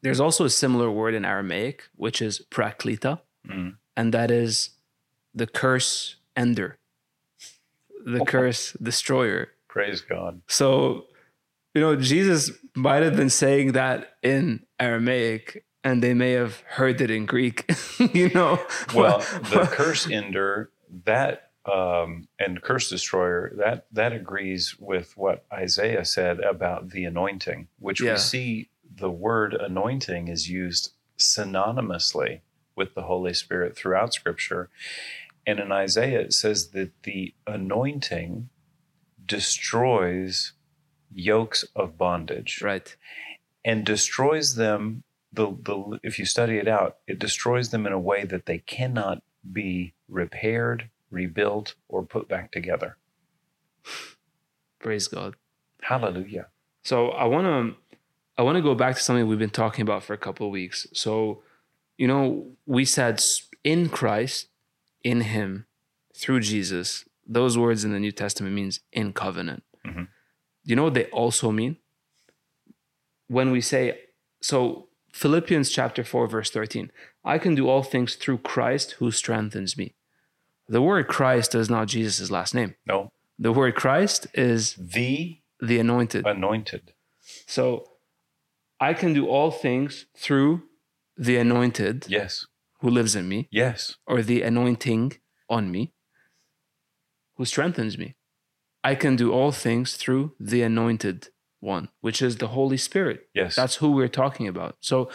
There's 0.00 0.20
also 0.20 0.44
a 0.44 0.50
similar 0.50 0.88
word 0.92 1.14
in 1.14 1.24
Aramaic, 1.24 1.82
which 1.96 2.22
is 2.22 2.40
praklita, 2.52 3.18
Mm. 3.48 3.76
and 3.96 4.14
that 4.14 4.30
is 4.30 4.70
the 5.34 5.46
curse 5.48 6.16
ender, 6.36 6.78
the 8.06 8.24
curse 8.24 8.72
destroyer. 8.74 9.48
Praise 9.68 10.00
God. 10.00 10.40
So, 10.46 11.06
you 11.74 11.80
know, 11.80 11.96
Jesus 11.96 12.52
might 12.76 13.02
have 13.02 13.16
been 13.16 13.28
saying 13.30 13.72
that 13.72 14.16
in 14.22 14.66
Aramaic, 14.78 15.64
and 15.84 16.02
they 16.02 16.14
may 16.14 16.32
have 16.32 16.60
heard 16.66 17.00
it 17.00 17.10
in 17.10 17.26
Greek, 17.26 17.70
you 17.98 18.30
know. 18.30 18.58
Well, 18.94 19.18
the 19.50 19.68
curse 19.70 20.10
ender 20.10 20.70
that 21.04 21.50
um, 21.64 22.28
and 22.38 22.62
curse 22.62 22.88
destroyer 22.88 23.52
that 23.56 23.86
that 23.92 24.12
agrees 24.12 24.76
with 24.78 25.16
what 25.16 25.44
Isaiah 25.52 26.04
said 26.04 26.40
about 26.40 26.90
the 26.90 27.04
anointing, 27.04 27.68
which 27.78 28.00
Yeah. 28.00 28.12
we 28.12 28.18
see 28.18 28.70
the 28.96 29.10
word 29.10 29.54
anointing 29.54 30.28
is 30.28 30.48
used 30.48 30.92
synonymously 31.18 32.40
with 32.74 32.94
the 32.94 33.02
Holy 33.02 33.34
Spirit 33.34 33.76
throughout 33.76 34.14
Scripture. 34.14 34.70
And 35.46 35.58
in 35.60 35.72
Isaiah, 35.72 36.20
it 36.20 36.32
says 36.32 36.70
that 36.70 36.90
the 37.02 37.34
anointing 37.46 38.48
destroys 39.24 40.52
yokes 41.12 41.64
of 41.74 41.96
bondage 41.98 42.60
right. 42.62 42.94
and 43.64 43.84
destroys 43.84 44.54
them 44.56 45.02
the, 45.06 45.07
the 45.07 45.07
if 46.02 46.18
you 46.18 46.24
study 46.24 46.56
it 46.58 46.68
out 46.68 46.96
it 47.06 47.18
destroys 47.18 47.70
them 47.70 47.86
in 47.86 47.92
a 47.92 47.98
way 47.98 48.24
that 48.24 48.46
they 48.46 48.58
cannot 48.58 49.22
be 49.52 49.94
repaired 50.08 50.90
rebuilt 51.10 51.74
or 51.88 52.02
put 52.02 52.28
back 52.28 52.50
together 52.50 52.96
Praise 54.78 55.08
God. 55.08 55.34
hallelujah 55.82 56.46
So 56.82 57.10
I 57.10 57.24
want 57.24 57.46
to 57.46 57.76
I 58.36 58.42
want 58.42 58.56
to 58.56 58.62
go 58.62 58.74
back 58.74 58.94
to 58.96 59.02
something 59.02 59.26
we've 59.26 59.38
been 59.38 59.50
talking 59.50 59.82
about 59.82 60.04
for 60.04 60.12
a 60.12 60.18
couple 60.18 60.46
of 60.46 60.52
weeks. 60.52 60.86
So, 60.92 61.42
you 61.96 62.06
know, 62.06 62.52
we 62.66 62.84
said 62.84 63.20
in 63.64 63.88
Christ, 63.88 64.46
in 65.02 65.22
him, 65.22 65.66
through 66.14 66.38
Jesus. 66.40 67.04
Those 67.26 67.58
words 67.58 67.82
in 67.84 67.90
the 67.90 67.98
New 67.98 68.12
Testament 68.12 68.54
means 68.54 68.78
in 68.92 69.12
covenant. 69.12 69.64
Mhm. 69.84 70.06
You 70.62 70.76
know 70.76 70.84
what 70.84 70.94
they 70.94 71.06
also 71.06 71.50
mean? 71.50 71.78
When 73.26 73.50
we 73.50 73.60
say 73.60 74.02
so 74.40 74.87
Philippians 75.12 75.70
chapter 75.70 76.04
4 76.04 76.26
verse 76.26 76.50
13, 76.50 76.90
I 77.24 77.38
can 77.38 77.54
do 77.54 77.68
all 77.68 77.82
things 77.82 78.14
through 78.14 78.38
Christ 78.38 78.92
who 78.92 79.10
strengthens 79.10 79.76
me. 79.76 79.94
The 80.68 80.82
word 80.82 81.08
Christ 81.08 81.54
is 81.54 81.70
not 81.70 81.88
Jesus' 81.88 82.30
last 82.30 82.54
name. 82.54 82.74
no 82.86 83.10
The 83.38 83.52
word 83.52 83.74
Christ 83.74 84.26
is 84.34 84.74
the 84.74 85.38
the 85.60 85.78
anointed. 85.78 86.26
anointed 86.26 86.92
So 87.46 87.92
I 88.80 88.94
can 88.94 89.12
do 89.12 89.26
all 89.26 89.50
things 89.50 90.06
through 90.16 90.62
the 91.16 91.36
anointed 91.36 92.06
yes 92.08 92.46
who 92.80 92.88
lives 92.90 93.16
in 93.16 93.28
me, 93.28 93.48
yes 93.50 93.96
or 94.06 94.22
the 94.22 94.42
anointing 94.42 95.14
on 95.48 95.70
me 95.70 95.92
who 97.36 97.44
strengthens 97.44 97.96
me. 97.96 98.14
I 98.84 98.94
can 98.94 99.16
do 99.16 99.32
all 99.32 99.52
things 99.52 99.96
through 99.96 100.34
the 100.38 100.62
anointed 100.62 101.28
one, 101.60 101.88
which 102.00 102.22
is 102.22 102.36
the 102.38 102.48
Holy 102.48 102.76
Spirit. 102.76 103.28
yes 103.34 103.56
That's 103.56 103.76
who 103.76 103.92
we're 103.92 104.08
talking 104.08 104.46
about. 104.48 104.76
So 104.80 105.08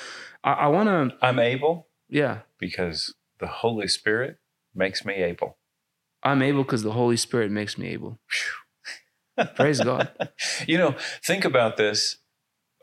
I, 0.44 0.54
I 0.54 0.68
want 0.68 0.90
to, 0.90 1.18
i'm 1.26 1.40
able 1.40 1.88
yeah, 2.10 2.40
because 2.60 3.14
the 3.40 3.48
holy 3.48 3.88
spirit 3.88 4.38
makes 4.76 5.04
me 5.06 5.16
able 5.16 5.58
I'm 6.26 6.42
able 6.42 6.64
because 6.64 6.84
the 6.84 6.94
Holy 6.94 7.18
Spirit 7.18 7.52
makes 7.52 7.78
me 7.78 7.88
able. 7.90 8.18
Praise 9.56 9.82
God. 9.82 10.10
you 10.68 10.78
know 10.78 10.96
think 11.26 11.44
about 11.44 11.76
this 11.78 12.18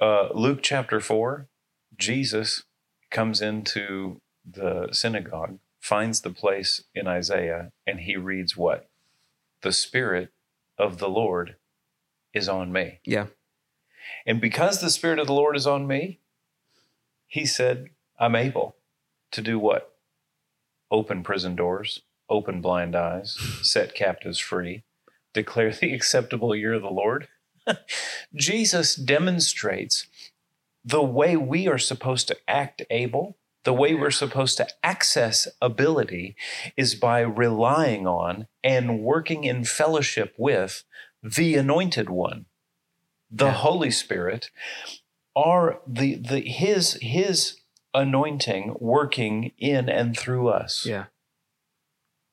uh, 0.00 0.28
luke 0.34 0.60
chapter 0.62 1.00
4 1.00 1.46
jesus 1.96 2.64
comes 3.10 3.40
into 3.40 4.20
the 4.48 4.88
synagogue 4.92 5.58
finds 5.80 6.20
the 6.22 6.30
place 6.30 6.82
in 6.94 7.06
isaiah 7.06 7.70
and 7.86 8.00
he 8.00 8.16
reads 8.16 8.56
what 8.56 8.88
the 9.62 9.72
spirit 9.72 10.30
of 10.78 10.98
the 10.98 11.08
lord 11.08 11.56
is 12.34 12.48
on 12.48 12.72
me 12.72 13.00
Yeah. 13.04 13.26
And 14.26 14.40
because 14.40 14.80
the 14.80 14.90
spirit 14.90 15.18
of 15.18 15.26
the 15.26 15.32
lord 15.32 15.56
is 15.56 15.66
on 15.66 15.86
me 15.86 16.20
he 17.26 17.46
said 17.46 17.86
i'm 18.18 18.34
able 18.34 18.76
to 19.30 19.40
do 19.42 19.58
what 19.58 19.94
open 20.90 21.22
prison 21.22 21.54
doors 21.54 22.02
open 22.28 22.60
blind 22.60 22.94
eyes 22.94 23.36
set 23.62 23.94
captives 23.94 24.38
free 24.38 24.82
declare 25.32 25.72
the 25.72 25.92
acceptable 25.92 26.54
year 26.54 26.74
of 26.74 26.82
the 26.82 26.90
Lord. 26.90 27.28
Jesus 28.34 28.94
demonstrates 28.94 30.06
the 30.84 31.02
way 31.02 31.36
we 31.36 31.68
are 31.68 31.78
supposed 31.78 32.28
to 32.28 32.36
act 32.48 32.82
able, 32.90 33.36
the 33.64 33.74
way 33.74 33.94
we're 33.94 34.10
supposed 34.10 34.56
to 34.56 34.68
access 34.82 35.46
ability 35.60 36.34
is 36.76 36.94
by 36.94 37.20
relying 37.20 38.06
on 38.06 38.46
and 38.64 39.00
working 39.00 39.44
in 39.44 39.64
fellowship 39.64 40.34
with 40.38 40.84
the 41.22 41.54
anointed 41.56 42.08
one, 42.08 42.46
the 43.30 43.46
Yeah. 43.46 43.52
Holy 43.52 43.90
Spirit, 43.90 44.50
are 45.36 45.80
the, 45.86 46.16
the 46.16 46.40
his 46.40 46.94
his 47.00 47.60
anointing 47.94 48.76
working 48.80 49.52
in 49.58 49.88
and 49.88 50.16
through 50.16 50.48
us. 50.48 50.84
Yeah. 50.86 51.06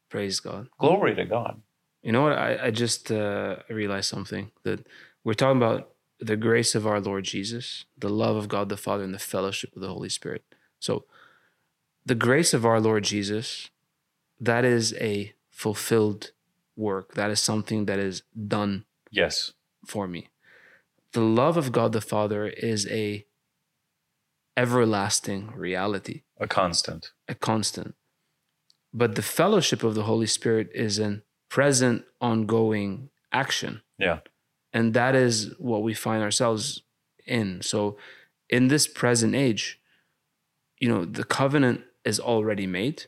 Praise 0.09 0.39
God. 0.39 0.69
Glory 0.79 1.15
to 1.15 1.25
God. 1.25 1.61
You 2.01 2.11
know 2.11 2.21
what? 2.23 2.33
I, 2.33 2.67
I 2.67 2.71
just 2.71 3.11
uh, 3.11 3.57
realized 3.69 4.09
something 4.09 4.51
that 4.63 4.85
we're 5.23 5.33
talking 5.33 5.57
about 5.57 5.89
the 6.19 6.37
grace 6.37 6.73
of 6.75 6.87
our 6.87 6.99
Lord 6.99 7.25
Jesus, 7.25 7.85
the 7.97 8.09
love 8.09 8.35
of 8.35 8.47
God 8.47 8.69
the 8.69 8.77
Father, 8.77 9.03
and 9.03 9.13
the 9.13 9.19
fellowship 9.19 9.75
of 9.75 9.81
the 9.81 9.89
Holy 9.89 10.09
Spirit. 10.09 10.43
So, 10.79 11.05
the 12.05 12.15
grace 12.15 12.53
of 12.53 12.65
our 12.65 12.79
Lord 12.79 13.03
Jesus, 13.03 13.69
that 14.39 14.63
is 14.63 14.93
a 14.95 15.33
fulfilled 15.49 16.31
work. 16.75 17.15
That 17.15 17.29
is 17.31 17.41
something 17.41 17.85
that 17.85 17.99
is 17.99 18.23
done 18.47 18.85
Yes. 19.11 19.51
for 19.85 20.07
me. 20.07 20.29
The 21.17 21.23
love 21.23 21.57
of 21.57 21.71
God 21.71 21.93
the 21.93 21.99
Father 21.99 22.45
is 22.45 22.85
a 22.91 23.25
everlasting 24.55 25.51
reality 25.55 26.21
A 26.39 26.45
constant. 26.45 27.11
a 27.27 27.33
constant. 27.33 27.95
But 28.93 29.15
the 29.15 29.23
fellowship 29.23 29.81
of 29.81 29.95
the 29.95 30.03
Holy 30.03 30.27
Spirit 30.27 30.69
is 30.75 30.99
an 30.99 31.23
present, 31.49 32.05
ongoing 32.21 33.09
action. 33.31 33.81
Yeah. 33.97 34.19
And 34.71 34.93
that 34.93 35.15
is 35.15 35.55
what 35.57 35.81
we 35.81 35.95
find 35.95 36.21
ourselves 36.21 36.83
in. 37.25 37.63
So, 37.63 37.97
in 38.47 38.67
this 38.67 38.85
present 38.87 39.33
age, 39.33 39.79
you 40.77 40.87
know, 40.87 41.03
the 41.03 41.23
covenant 41.23 41.81
is 42.05 42.19
already 42.19 42.67
made, 42.67 43.05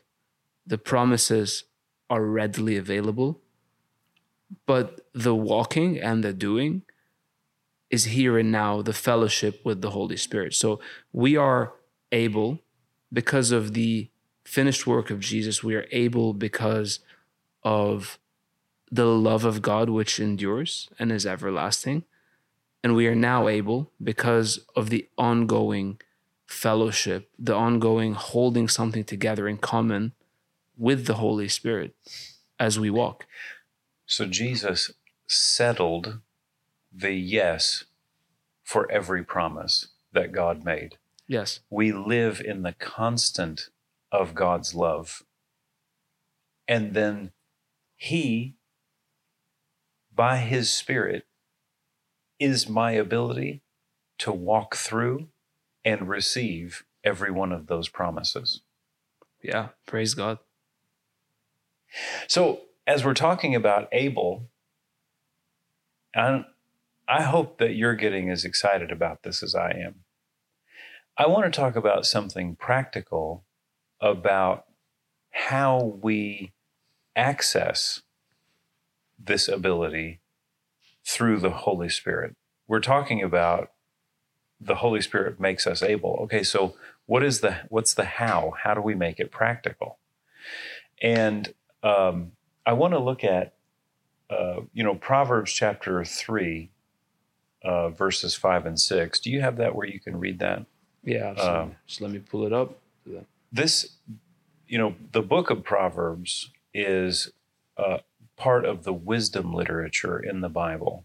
the 0.66 0.78
promises 0.78 1.62
are 2.08 2.24
readily 2.24 2.76
available, 2.76 3.40
but 4.66 5.06
the 5.14 5.36
walking 5.36 5.96
and 5.96 6.24
the 6.24 6.32
doing 6.32 6.82
is 7.90 8.04
here 8.04 8.38
and 8.38 8.52
now, 8.52 8.82
the 8.82 8.92
fellowship 8.92 9.60
with 9.64 9.82
the 9.82 9.90
Holy 9.90 10.16
Spirit. 10.16 10.54
So, 10.54 10.80
we 11.12 11.36
are 11.36 11.72
able 12.12 12.60
because 13.12 13.50
of 13.50 13.74
the 13.74 14.10
finished 14.44 14.86
work 14.86 15.10
of 15.10 15.20
Jesus, 15.20 15.62
we 15.62 15.74
are 15.74 15.86
able 15.92 16.34
because 16.34 17.00
of 17.62 18.18
the 18.90 19.06
love 19.06 19.44
of 19.44 19.62
God 19.62 19.88
which 19.90 20.18
endures 20.18 20.88
and 20.98 21.12
is 21.12 21.26
everlasting. 21.26 22.04
And 22.82 22.96
we 22.96 23.06
are 23.06 23.14
now 23.14 23.46
able 23.46 23.92
because 24.02 24.60
of 24.74 24.90
the 24.90 25.08
ongoing 25.18 26.00
fellowship, 26.46 27.30
the 27.38 27.54
ongoing 27.54 28.14
holding 28.14 28.68
something 28.68 29.04
together 29.04 29.46
in 29.46 29.58
common 29.58 30.12
with 30.76 31.06
the 31.06 31.14
Holy 31.14 31.48
Spirit 31.48 31.94
as 32.58 32.80
we 32.80 32.90
walk. 32.90 33.26
So 34.06 34.26
Jesus 34.26 34.90
settled 35.28 36.18
the 36.92 37.12
yes 37.12 37.84
for 38.64 38.90
every 38.90 39.24
promise 39.24 39.88
that 40.12 40.32
God 40.32 40.64
made. 40.64 40.96
Yes. 41.26 41.60
We 41.70 41.92
live 41.92 42.40
in 42.40 42.62
the 42.62 42.72
constant 42.72 43.68
of 44.10 44.34
God's 44.34 44.74
love. 44.74 45.22
And 46.66 46.94
then 46.94 47.32
He, 47.96 48.56
by 50.14 50.38
His 50.38 50.72
Spirit, 50.72 51.26
is 52.38 52.68
my 52.68 52.92
ability 52.92 53.62
to 54.18 54.32
walk 54.32 54.74
through 54.76 55.28
and 55.84 56.08
receive 56.08 56.84
every 57.04 57.30
one 57.30 57.52
of 57.52 57.66
those 57.66 57.88
promises. 57.88 58.62
Yeah. 59.42 59.68
Praise 59.86 60.14
God. 60.14 60.38
So, 62.28 62.62
as 62.86 63.04
we're 63.04 63.14
talking 63.14 63.54
about 63.54 63.88
Able, 63.92 64.48
I, 66.14 66.44
I 67.10 67.22
hope 67.22 67.58
that 67.58 67.74
you're 67.74 67.96
getting 67.96 68.30
as 68.30 68.44
excited 68.44 68.92
about 68.92 69.24
this 69.24 69.42
as 69.42 69.56
I 69.56 69.72
am. 69.72 70.04
I 71.18 71.26
want 71.26 71.52
to 71.52 71.60
talk 71.60 71.74
about 71.74 72.06
something 72.06 72.54
practical 72.54 73.44
about 74.00 74.66
how 75.30 75.98
we 76.00 76.52
access 77.16 78.02
this 79.18 79.48
ability 79.48 80.20
through 81.04 81.40
the 81.40 81.50
Holy 81.50 81.88
Spirit. 81.88 82.36
We're 82.68 82.78
talking 82.78 83.24
about 83.24 83.72
the 84.60 84.76
Holy 84.76 85.00
Spirit 85.00 85.40
makes 85.40 85.66
us 85.66 85.82
able. 85.82 86.16
Okay, 86.22 86.44
so 86.44 86.76
what 87.06 87.24
is 87.24 87.40
the 87.40 87.56
what's 87.70 87.92
the 87.92 88.04
how? 88.04 88.54
How 88.62 88.72
do 88.72 88.80
we 88.80 88.94
make 88.94 89.18
it 89.18 89.32
practical? 89.32 89.98
And 91.02 91.52
um, 91.82 92.32
I 92.64 92.74
want 92.74 92.94
to 92.94 93.00
look 93.00 93.24
at 93.24 93.54
uh, 94.30 94.60
you 94.72 94.84
know 94.84 94.94
Proverbs 94.94 95.52
chapter 95.52 96.04
three, 96.04 96.70
uh, 97.62 97.90
verses 97.90 98.34
five 98.34 98.66
and 98.66 98.80
six. 98.80 99.20
Do 99.20 99.30
you 99.30 99.40
have 99.40 99.56
that 99.56 99.74
where 99.74 99.86
you 99.86 100.00
can 100.00 100.18
read 100.18 100.38
that? 100.38 100.64
Yeah, 101.04 101.30
um, 101.32 101.76
just 101.86 102.00
let 102.00 102.10
me 102.10 102.18
pull 102.18 102.44
it 102.46 102.52
up. 102.52 102.78
This, 103.52 103.96
you 104.68 104.78
know, 104.78 104.94
the 105.12 105.22
book 105.22 105.50
of 105.50 105.64
Proverbs 105.64 106.50
is 106.72 107.32
uh, 107.76 107.98
part 108.36 108.64
of 108.64 108.84
the 108.84 108.92
wisdom 108.92 109.52
literature 109.52 110.18
in 110.18 110.40
the 110.40 110.48
Bible, 110.48 111.04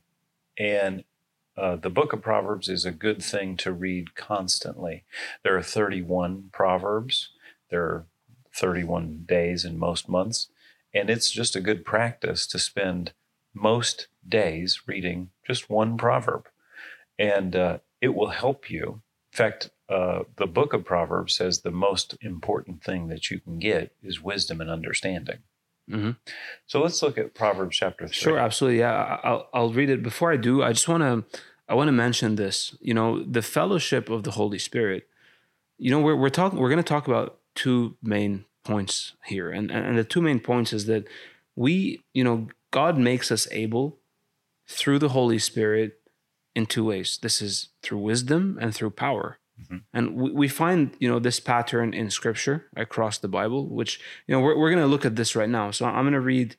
and 0.58 1.04
uh, 1.58 1.78
the 1.78 1.90
book 1.90 2.12
of 2.12 2.22
Proverbs 2.22 2.68
is 2.68 2.86
a 2.86 2.92
good 2.92 3.24
thing 3.24 3.56
to 3.58 3.72
read 3.72 4.16
constantly. 4.16 5.06
There 5.44 5.58
are 5.58 5.64
31 5.64 6.50
Proverbs, 6.52 7.30
there 7.70 7.84
are 7.84 8.06
31 8.54 9.24
days 9.26 9.64
in 9.64 9.80
most 9.80 10.10
months, 10.10 10.50
and 10.94 11.10
it's 11.10 11.32
just 11.32 11.56
a 11.56 11.62
good 11.62 11.86
practice 11.86 12.46
to 12.48 12.60
spend 12.60 13.14
most 13.56 14.08
days 14.28 14.82
reading 14.86 15.30
just 15.48 15.70
one 15.70 15.98
proverb. 15.98 16.48
And 17.18 17.56
uh, 17.56 17.78
it 18.02 18.14
will 18.14 18.30
help 18.30 18.70
you. 18.70 19.02
In 19.32 19.38
fact, 19.38 19.70
uh, 19.90 20.24
the 20.38 20.48
book 20.48 20.74
of 20.74 20.84
Proverbs 20.84 21.36
says 21.36 21.62
the 21.62 21.72
most 21.72 22.18
important 22.22 22.84
thing 22.84 23.08
that 23.08 23.32
you 23.32 23.40
can 23.40 23.58
get 23.60 23.94
is 24.04 24.22
wisdom 24.22 24.62
and 24.62 24.70
understanding. 24.70 25.40
Mm-hmm. 25.90 26.12
So 26.66 26.82
let's 26.82 27.02
look 27.04 27.18
at 27.18 27.36
Proverbs 27.36 27.78
chapter 27.78 28.08
three. 28.08 28.16
Sure, 28.16 28.40
absolutely. 28.40 28.80
Yeah, 28.80 29.20
I'll 29.24 29.50
I'll 29.54 29.72
read 29.72 29.90
it. 29.90 30.02
Before 30.02 30.32
I 30.32 30.38
do, 30.38 30.64
I 30.64 30.74
just 30.74 30.88
want 30.88 31.04
to 31.04 31.40
I 31.70 31.76
want 31.76 31.90
to 31.90 31.92
mention 31.92 32.36
this. 32.36 32.76
You 32.82 32.96
know, 32.96 33.24
the 33.24 33.44
fellowship 33.44 34.10
of 34.10 34.24
the 34.24 34.32
Holy 34.32 34.58
Spirit. 34.58 35.08
You 35.78 35.92
know, 35.92 36.00
we're 36.00 36.16
we're 36.16 36.30
talking. 36.30 36.58
We're 36.58 36.70
going 36.70 36.78
to 36.78 36.84
talk 36.84 37.08
about 37.08 37.38
two 37.54 37.98
main 38.02 38.46
points 38.64 39.14
here, 39.26 39.52
and 39.52 39.70
and 39.70 39.96
the 39.96 40.04
two 40.04 40.22
main 40.22 40.40
points 40.40 40.74
is 40.74 40.88
that 40.88 41.08
we, 41.56 42.02
you 42.14 42.24
know, 42.24 42.48
God 42.76 42.98
makes 42.98 43.32
us 43.32 43.48
able 43.52 44.00
through 44.68 45.00
the 45.00 45.08
Holy 45.08 45.40
Spirit 45.40 46.02
in 46.54 46.66
two 46.66 46.84
ways. 46.84 47.18
This 47.22 47.42
is 47.42 47.70
through 47.82 48.00
wisdom 48.00 48.58
and 48.60 48.76
through 48.76 48.90
power. 48.90 49.40
Mm-hmm. 49.62 49.78
And 49.94 50.16
we, 50.18 50.32
we 50.32 50.48
find, 50.50 50.94
you 51.00 51.08
know, 51.08 51.18
this 51.18 51.40
pattern 51.40 51.94
in 51.94 52.10
scripture 52.10 52.66
across 52.76 53.18
the 53.18 53.30
Bible, 53.30 53.66
which, 53.66 54.02
you 54.28 54.36
know, 54.36 54.42
we're, 54.42 54.58
we're 54.58 54.72
going 54.72 54.84
to 54.84 54.90
look 54.90 55.06
at 55.06 55.16
this 55.16 55.38
right 55.38 55.48
now. 55.48 55.72
So 55.72 55.86
I'm 55.86 56.04
going 56.04 56.12
to 56.12 56.20
read 56.20 56.58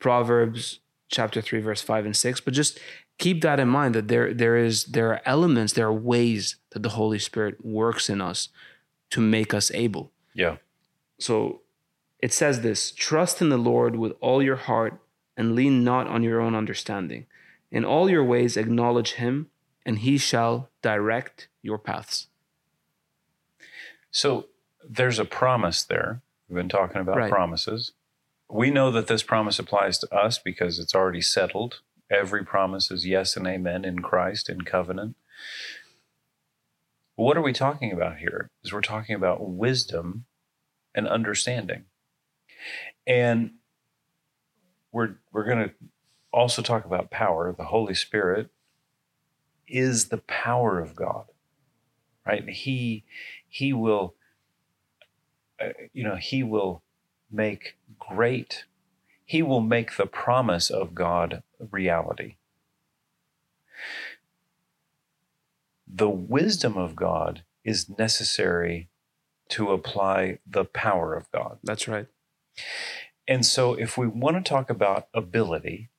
Proverbs 0.00 0.80
chapter 1.08 1.40
3, 1.40 1.62
verse 1.62 1.80
5 1.80 2.04
and 2.04 2.14
6. 2.14 2.40
But 2.42 2.52
just 2.52 2.78
keep 3.16 3.40
that 3.40 3.58
in 3.58 3.68
mind 3.68 3.94
that 3.94 4.08
there, 4.08 4.34
there 4.34 4.58
is, 4.58 4.84
there 4.84 5.14
are 5.14 5.22
elements, 5.24 5.72
there 5.72 5.86
are 5.86 5.94
ways 5.94 6.56
that 6.72 6.82
the 6.82 6.90
Holy 6.90 7.18
Spirit 7.18 7.64
works 7.64 8.10
in 8.10 8.20
us 8.20 8.50
to 9.08 9.22
make 9.22 9.54
us 9.54 9.70
able. 9.70 10.12
Yeah. 10.34 10.56
So 11.18 11.62
it 12.18 12.34
says 12.34 12.60
this 12.60 12.92
trust 12.92 13.40
in 13.40 13.48
the 13.48 13.56
Lord 13.56 13.96
with 13.96 14.12
all 14.20 14.42
your 14.42 14.56
heart 14.56 14.98
and 15.36 15.54
lean 15.54 15.84
not 15.84 16.06
on 16.06 16.22
your 16.22 16.40
own 16.40 16.54
understanding. 16.54 17.26
In 17.70 17.84
all 17.84 18.10
your 18.10 18.24
ways 18.24 18.56
acknowledge 18.56 19.12
him, 19.12 19.48
and 19.84 20.00
he 20.00 20.18
shall 20.18 20.70
direct 20.82 21.48
your 21.62 21.78
paths. 21.78 22.28
So 24.10 24.46
there's 24.88 25.18
a 25.18 25.24
promise 25.24 25.82
there. 25.82 26.20
We've 26.48 26.56
been 26.56 26.68
talking 26.68 27.00
about 27.00 27.16
right. 27.16 27.30
promises. 27.30 27.92
We 28.48 28.70
know 28.70 28.90
that 28.90 29.06
this 29.06 29.22
promise 29.22 29.58
applies 29.58 29.98
to 29.98 30.14
us 30.14 30.38
because 30.38 30.78
it's 30.78 30.94
already 30.94 31.22
settled. 31.22 31.80
Every 32.10 32.44
promise 32.44 32.90
is 32.90 33.06
yes 33.06 33.36
and 33.36 33.46
amen 33.46 33.84
in 33.86 34.00
Christ 34.00 34.50
in 34.50 34.62
covenant. 34.62 35.16
what 37.14 37.36
are 37.36 37.42
we 37.42 37.52
talking 37.52 37.92
about 37.92 38.18
here? 38.18 38.50
Is 38.62 38.72
we're 38.72 38.82
talking 38.82 39.14
about 39.14 39.48
wisdom 39.48 40.26
and 40.94 41.08
understanding. 41.08 41.84
And 43.06 43.52
we're 44.92 45.16
we're 45.32 45.44
going 45.44 45.68
to 45.68 45.74
also 46.32 46.62
talk 46.62 46.84
about 46.84 47.10
power. 47.10 47.52
The 47.52 47.64
Holy 47.64 47.94
Spirit 47.94 48.50
is 49.66 50.08
the 50.08 50.18
power 50.18 50.80
of 50.80 50.94
God 50.94 51.26
right? 52.26 52.48
He 52.48 53.04
he 53.48 53.72
will 53.72 54.14
uh, 55.60 55.68
you 55.92 56.04
know 56.04 56.16
he 56.16 56.42
will 56.42 56.82
make 57.30 57.76
great 57.98 58.64
he 59.24 59.42
will 59.42 59.60
make 59.60 59.96
the 59.96 60.06
promise 60.06 60.68
of 60.68 60.94
God 60.94 61.42
reality. 61.70 62.36
The 65.86 66.10
wisdom 66.10 66.76
of 66.76 66.96
God 66.96 67.44
is 67.64 67.88
necessary 67.98 68.88
to 69.50 69.70
apply 69.70 70.38
the 70.46 70.64
power 70.64 71.14
of 71.14 71.30
God. 71.30 71.58
That's 71.62 71.86
right. 71.88 72.06
And 73.28 73.46
so 73.46 73.74
if 73.74 73.96
we 73.96 74.06
want 74.06 74.36
to 74.36 74.48
talk 74.48 74.68
about 74.70 75.08
ability, 75.14 75.90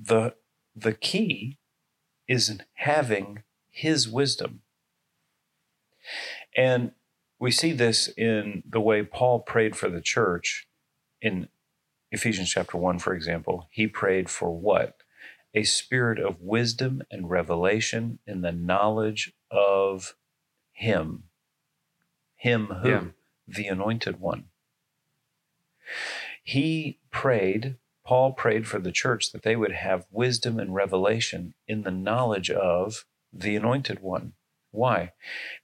the 0.00 0.34
the 0.74 0.92
key 0.92 1.58
is 2.28 2.58
having 2.74 3.42
his 3.70 4.08
wisdom. 4.08 4.60
And 6.56 6.92
we 7.38 7.50
see 7.50 7.72
this 7.72 8.08
in 8.08 8.62
the 8.68 8.80
way 8.80 9.02
Paul 9.02 9.40
prayed 9.40 9.76
for 9.76 9.88
the 9.88 10.00
church 10.00 10.66
in 11.20 11.48
Ephesians 12.10 12.50
chapter 12.50 12.76
1, 12.76 12.98
for 12.98 13.14
example. 13.14 13.68
He 13.70 13.86
prayed 13.86 14.30
for 14.30 14.50
what? 14.50 14.98
A 15.54 15.64
spirit 15.64 16.18
of 16.18 16.40
wisdom 16.40 17.02
and 17.10 17.30
revelation 17.30 18.18
in 18.26 18.40
the 18.42 18.52
knowledge 18.52 19.32
of 19.50 20.14
Him. 20.72 21.24
Him 22.36 22.66
who? 22.82 22.88
Yeah. 22.88 23.04
The 23.46 23.66
anointed 23.66 24.20
one. 24.20 24.46
He 26.42 26.98
prayed, 27.10 27.76
Paul 28.04 28.32
prayed 28.32 28.66
for 28.66 28.78
the 28.78 28.92
church 28.92 29.32
that 29.32 29.42
they 29.42 29.56
would 29.56 29.72
have 29.72 30.06
wisdom 30.10 30.58
and 30.58 30.74
revelation 30.74 31.54
in 31.66 31.82
the 31.82 31.90
knowledge 31.90 32.50
of 32.50 33.04
the 33.32 33.56
anointed 33.56 34.00
one. 34.00 34.32
Why? 34.70 35.12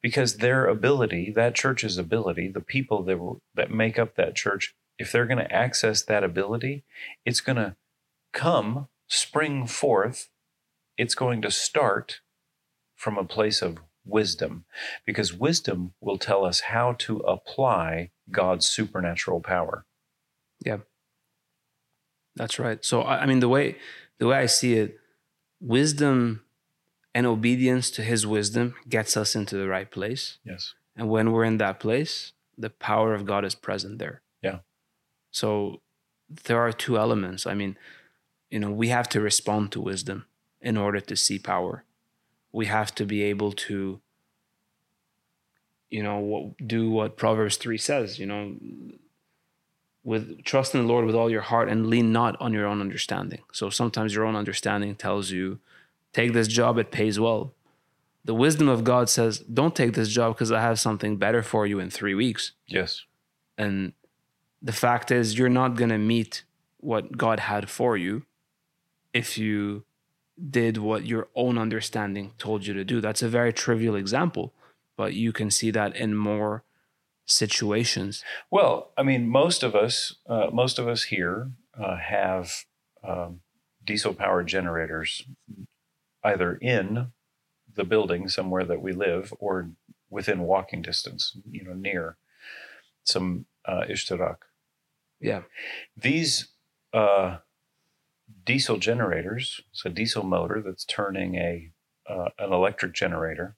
Because 0.03 0.37
their 0.37 0.67
ability, 0.67 1.31
that 1.37 1.55
church's 1.55 1.99
ability, 1.99 2.49
the 2.49 2.61
people 2.61 3.03
that, 3.05 3.19
were, 3.19 3.37
that 3.55 3.71
make 3.71 3.99
up 3.99 4.17
that 4.17 4.35
church, 4.35 4.75
if 4.99 5.11
they're 5.11 5.27
going 5.27 5.39
to 5.39 5.53
access 5.53 6.03
that 6.03 6.25
ability, 6.25 6.85
it's 7.25 7.41
going 7.41 7.57
to 7.57 7.77
come, 8.33 8.89
spring 9.09 9.67
forth. 9.67 10.29
It's 10.97 11.15
going 11.15 11.43
to 11.43 11.51
start 11.51 12.21
from 12.95 13.19
a 13.19 13.25
place 13.25 13.61
of 13.61 13.79
wisdom, 14.05 14.65
because 15.07 15.33
wisdom 15.33 15.95
will 16.01 16.19
tell 16.19 16.45
us 16.45 16.61
how 16.61 16.93
to 16.93 17.19
apply 17.21 18.11
God's 18.31 18.67
supernatural 18.67 19.41
power. 19.41 19.87
Yeah, 20.65 20.79
that's 22.37 22.59
right. 22.59 22.85
So 22.85 23.03
I 23.03 23.27
mean, 23.27 23.41
the 23.41 23.49
way 23.49 23.77
the 24.19 24.27
way 24.27 24.39
I 24.39 24.47
see 24.47 24.75
it, 24.75 24.99
wisdom 25.61 26.43
and 27.15 27.27
obedience 27.27 27.91
to 27.93 28.03
his 28.03 28.27
wisdom 28.27 28.75
gets 28.89 29.17
us 29.17 29.37
into 29.37 29.57
the 29.57 29.69
right 29.69 29.91
place. 29.91 30.39
Yes. 30.45 30.75
And 30.97 31.09
when 31.09 31.33
we're 31.33 31.45
in 31.45 31.59
that 31.59 31.81
place, 31.81 32.33
the 32.57 32.71
power 32.71 33.15
of 33.15 33.25
God 33.25 33.45
is 33.45 33.55
present 33.55 33.99
there. 33.99 34.23
Yeah. 34.43 34.59
So 35.31 35.81
there 36.47 36.61
are 36.61 36.73
two 36.73 36.99
elements. 36.99 37.47
I 37.47 37.55
mean, 37.55 37.77
you 38.51 38.59
know, 38.59 38.71
we 38.71 38.89
have 38.89 39.09
to 39.11 39.21
respond 39.21 39.73
to 39.73 39.81
wisdom 39.81 40.27
in 40.61 40.77
order 40.77 41.01
to 41.01 41.17
see 41.17 41.39
power. 41.39 41.85
We 42.53 42.67
have 42.67 42.95
to 42.97 43.05
be 43.05 43.23
able 43.23 43.53
to, 43.53 44.01
you 45.91 46.03
know, 46.03 46.55
do 46.65 46.91
what 46.91 47.17
Proverbs 47.17 47.57
3 47.57 47.79
says, 47.79 48.19
you 48.19 48.27
know, 48.27 48.57
with 50.05 50.45
trust 50.45 50.75
in 50.75 50.83
the 50.83 50.87
Lord 50.87 51.07
with 51.07 51.15
all 51.15 51.31
your 51.31 51.41
heart 51.41 51.69
and 51.69 51.89
lean 51.89 52.13
not 52.13 52.37
on 52.41 52.53
your 52.53 52.67
own 52.67 52.81
understanding. 52.81 53.43
So 53.53 53.71
sometimes 53.71 54.15
your 54.15 54.25
own 54.25 54.37
understanding 54.37 54.95
tells 54.95 55.31
you 55.31 55.59
Take 56.15 56.33
this 56.33 56.49
job, 56.49 56.79
it 56.79 56.93
pays 56.93 57.21
well. 57.21 57.53
The 58.25 58.35
wisdom 58.35 58.69
of 58.69 58.85
God 58.85 59.11
says, 59.11 59.41
don't 59.41 59.77
take 59.77 59.93
this 59.93 60.09
job 60.09 60.35
because 60.35 60.53
I 60.53 60.63
have 60.63 60.81
something 60.81 61.19
better 61.19 61.43
for 61.43 61.67
you 61.67 61.81
in 61.81 61.91
three 61.91 62.15
weeks. 62.15 62.53
Yes. 62.67 63.05
And 63.59 63.93
the 64.63 64.73
fact 64.73 65.11
is, 65.11 65.37
you're 65.37 65.51
not 65.51 65.75
going 65.75 65.91
to 65.91 65.99
meet 65.99 66.45
what 66.79 67.19
God 67.19 67.41
had 67.41 67.69
for 67.69 67.97
you 67.97 68.25
if 69.13 69.37
you 69.37 69.85
did 70.51 70.79
what 70.79 71.05
your 71.05 71.29
own 71.35 71.59
understanding 71.59 72.33
told 72.39 72.65
you 72.65 72.73
to 72.75 72.85
do. 72.85 73.01
That's 73.01 73.23
a 73.23 73.29
very 73.29 73.53
trivial 73.53 73.97
example, 73.97 74.55
but 74.97 75.15
you 75.15 75.33
can 75.33 75.51
see 75.51 75.71
that 75.73 75.97
in 75.97 76.15
more 76.15 76.63
situations. 77.27 78.23
Well, 78.51 78.93
I 78.97 79.03
mean, 79.03 79.29
most 79.29 79.63
of 79.63 79.75
us, 79.75 80.17
uh, 80.29 80.49
most 80.53 80.79
of 80.79 80.89
us 80.89 81.05
here 81.05 81.51
uh, 81.79 81.97
have 81.97 82.65
um, 83.03 83.41
diesel 83.85 84.15
powered 84.15 84.47
generators 84.47 85.25
either 86.23 86.55
in 86.57 87.09
the 87.75 87.85
building 87.85 88.29
somewhere 88.29 88.65
that 88.65 88.81
we 88.81 88.93
live 88.93 89.33
or 89.39 89.71
within 90.11 90.41
walking 90.41 90.81
distance, 90.83 91.37
you 91.51 91.65
know, 91.65 91.75
near 91.75 92.17
some 93.05 93.47
uh, 93.65 93.83
ishtarak. 93.89 94.37
Yeah. 95.21 95.43
These 95.97 96.49
uh, 96.93 97.39
diesel 98.45 98.79
generators, 98.79 99.61
it's 99.73 99.85
a 99.85 99.91
diesel 99.91 100.23
motor 100.23 100.63
that's 100.65 100.85
turning 100.85 101.35
a 101.37 101.71
uh, 102.07 102.29
an 102.39 102.53
electric 102.53 102.93
generator, 102.93 103.57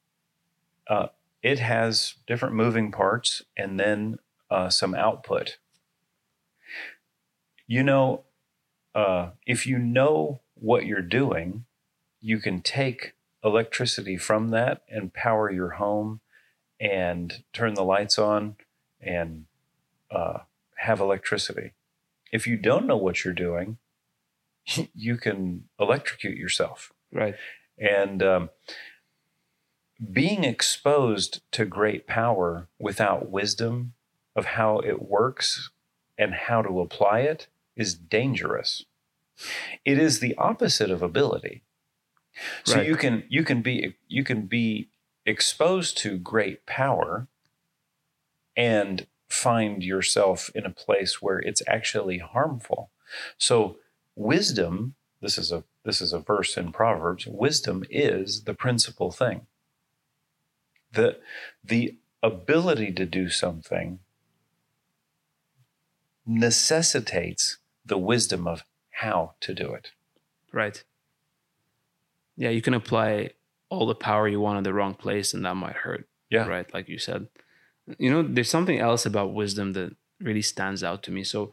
uh, 0.89 1.09
it 1.43 1.59
has 1.59 2.15
different 2.27 2.55
moving 2.55 2.91
parts 2.91 3.43
and 3.57 3.79
then 3.79 4.19
uh, 4.51 4.69
some 4.69 4.95
output. 4.95 5.59
You 7.67 7.83
know, 7.83 8.25
uh, 8.95 9.31
if 9.47 9.67
you 9.67 9.79
know 9.79 10.41
what 10.55 10.87
you're 10.87 11.03
doing, 11.03 11.65
you 12.21 12.39
can 12.39 12.63
take 12.63 13.15
electricity 13.45 14.17
from 14.17 14.49
that 14.49 14.83
and 14.89 15.13
power 15.13 15.51
your 15.51 15.71
home 15.71 16.21
and 16.81 17.45
turn 17.53 17.75
the 17.75 17.85
lights 17.85 18.19
on 18.19 18.57
and 19.01 19.47
uh, 20.11 20.39
have 20.79 21.01
electricity. 21.01 21.73
If 22.33 22.47
you 22.47 22.57
don't 22.57 22.87
know 22.87 22.97
what 22.97 23.25
you're 23.25 23.35
doing, 23.35 23.79
you 24.95 25.17
can 25.17 25.65
electrocute 25.79 26.37
yourself. 26.37 26.93
Right. 27.13 27.35
And 27.79 28.23
um, 28.23 28.51
being 30.13 30.45
exposed 30.45 31.41
to 31.53 31.65
great 31.65 32.07
power 32.07 32.69
without 32.79 33.31
wisdom 33.31 33.95
of 34.35 34.45
how 34.45 34.79
it 34.79 35.03
works 35.03 35.71
and 36.19 36.35
how 36.35 36.63
to 36.63 36.81
apply 36.81 37.21
it 37.21 37.47
is 37.77 37.95
dangerous. 37.95 38.85
It 39.85 39.99
is 39.99 40.21
the 40.21 40.35
opposite 40.37 40.91
of 40.91 41.03
ability. 41.03 41.63
So 42.65 42.77
Right. 42.77 42.87
you 42.87 42.97
can 42.97 43.25
you 43.29 43.45
can 43.45 43.63
be 43.63 43.97
you 44.09 44.25
can 44.25 44.43
be 44.43 44.89
exposed 45.25 45.97
to 45.99 46.19
great 46.19 46.67
power 46.67 47.27
and 48.57 49.07
find 49.29 49.83
yourself 49.83 50.51
in 50.55 50.65
a 50.65 50.71
place 50.71 51.21
where 51.21 51.39
it's 51.39 51.63
actually 51.67 52.19
harmful. 52.19 52.91
So 53.39 53.79
wisdom, 54.15 54.95
this 55.21 55.39
is 55.39 55.51
a 55.53 55.65
this 55.85 56.01
is 56.01 56.13
a 56.13 56.19
verse 56.19 56.57
in 56.57 56.73
Proverbs, 56.73 57.27
wisdom 57.27 57.85
is 57.91 58.45
the 58.45 58.55
principal 58.55 59.11
thing. 59.11 59.47
The 60.97 61.19
the 61.65 61.97
ability 62.23 62.93
to 62.93 63.07
do 63.07 63.29
something 63.29 64.01
necessitates 66.27 67.59
the 67.85 67.99
wisdom 67.99 68.49
of 68.49 68.65
how 68.91 69.35
to 69.41 69.55
do 69.55 69.73
it. 69.73 69.93
Right. 70.53 70.83
Yeah, 72.37 72.51
you 72.51 72.63
can 72.63 72.75
apply 72.75 73.31
all 73.69 73.87
the 73.87 73.95
power 73.95 74.27
you 74.29 74.41
want 74.41 74.59
in 74.59 74.65
the 74.65 74.73
wrong 74.73 74.95
place 74.95 75.33
and 75.33 75.45
that 75.45 75.55
might 75.55 75.77
hurt. 75.77 76.09
Yeah. 76.31 76.47
Right. 76.47 76.73
Like 76.75 76.89
you 76.89 76.99
said. 76.99 77.29
You 77.99 78.11
know, 78.11 78.23
there's 78.23 78.51
something 78.51 78.81
else 78.81 79.07
about 79.07 79.33
wisdom 79.33 79.73
that 79.75 79.95
really 80.21 80.43
stands 80.43 80.83
out 80.83 81.03
to 81.05 81.13
me. 81.13 81.23
So 81.23 81.53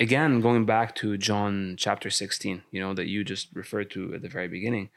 again, 0.00 0.40
going 0.40 0.64
back 0.64 0.94
to 0.96 1.18
John 1.18 1.74
chapter 1.78 2.08
16, 2.08 2.62
you 2.70 2.80
know, 2.80 2.94
that 2.94 3.08
you 3.08 3.24
just 3.24 3.48
referred 3.52 3.90
to 3.90 4.14
at 4.14 4.22
the 4.22 4.28
very 4.28 4.48
beginning. 4.48 4.88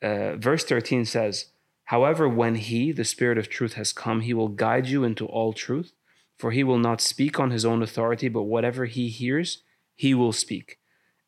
Uh, 0.00 0.36
verse 0.36 0.64
13 0.64 1.04
says, 1.04 1.46
However, 1.88 2.28
when 2.28 2.56
he, 2.56 2.92
the 2.92 3.02
Spirit 3.02 3.38
of 3.38 3.48
truth, 3.48 3.72
has 3.72 3.94
come, 3.94 4.20
he 4.20 4.34
will 4.34 4.48
guide 4.48 4.88
you 4.88 5.04
into 5.04 5.24
all 5.24 5.54
truth, 5.54 5.94
for 6.36 6.50
he 6.50 6.62
will 6.62 6.78
not 6.78 7.00
speak 7.00 7.40
on 7.40 7.50
his 7.50 7.64
own 7.64 7.82
authority, 7.82 8.28
but 8.28 8.42
whatever 8.42 8.84
he 8.84 9.08
hears, 9.08 9.62
he 9.96 10.12
will 10.12 10.34
speak. 10.34 10.78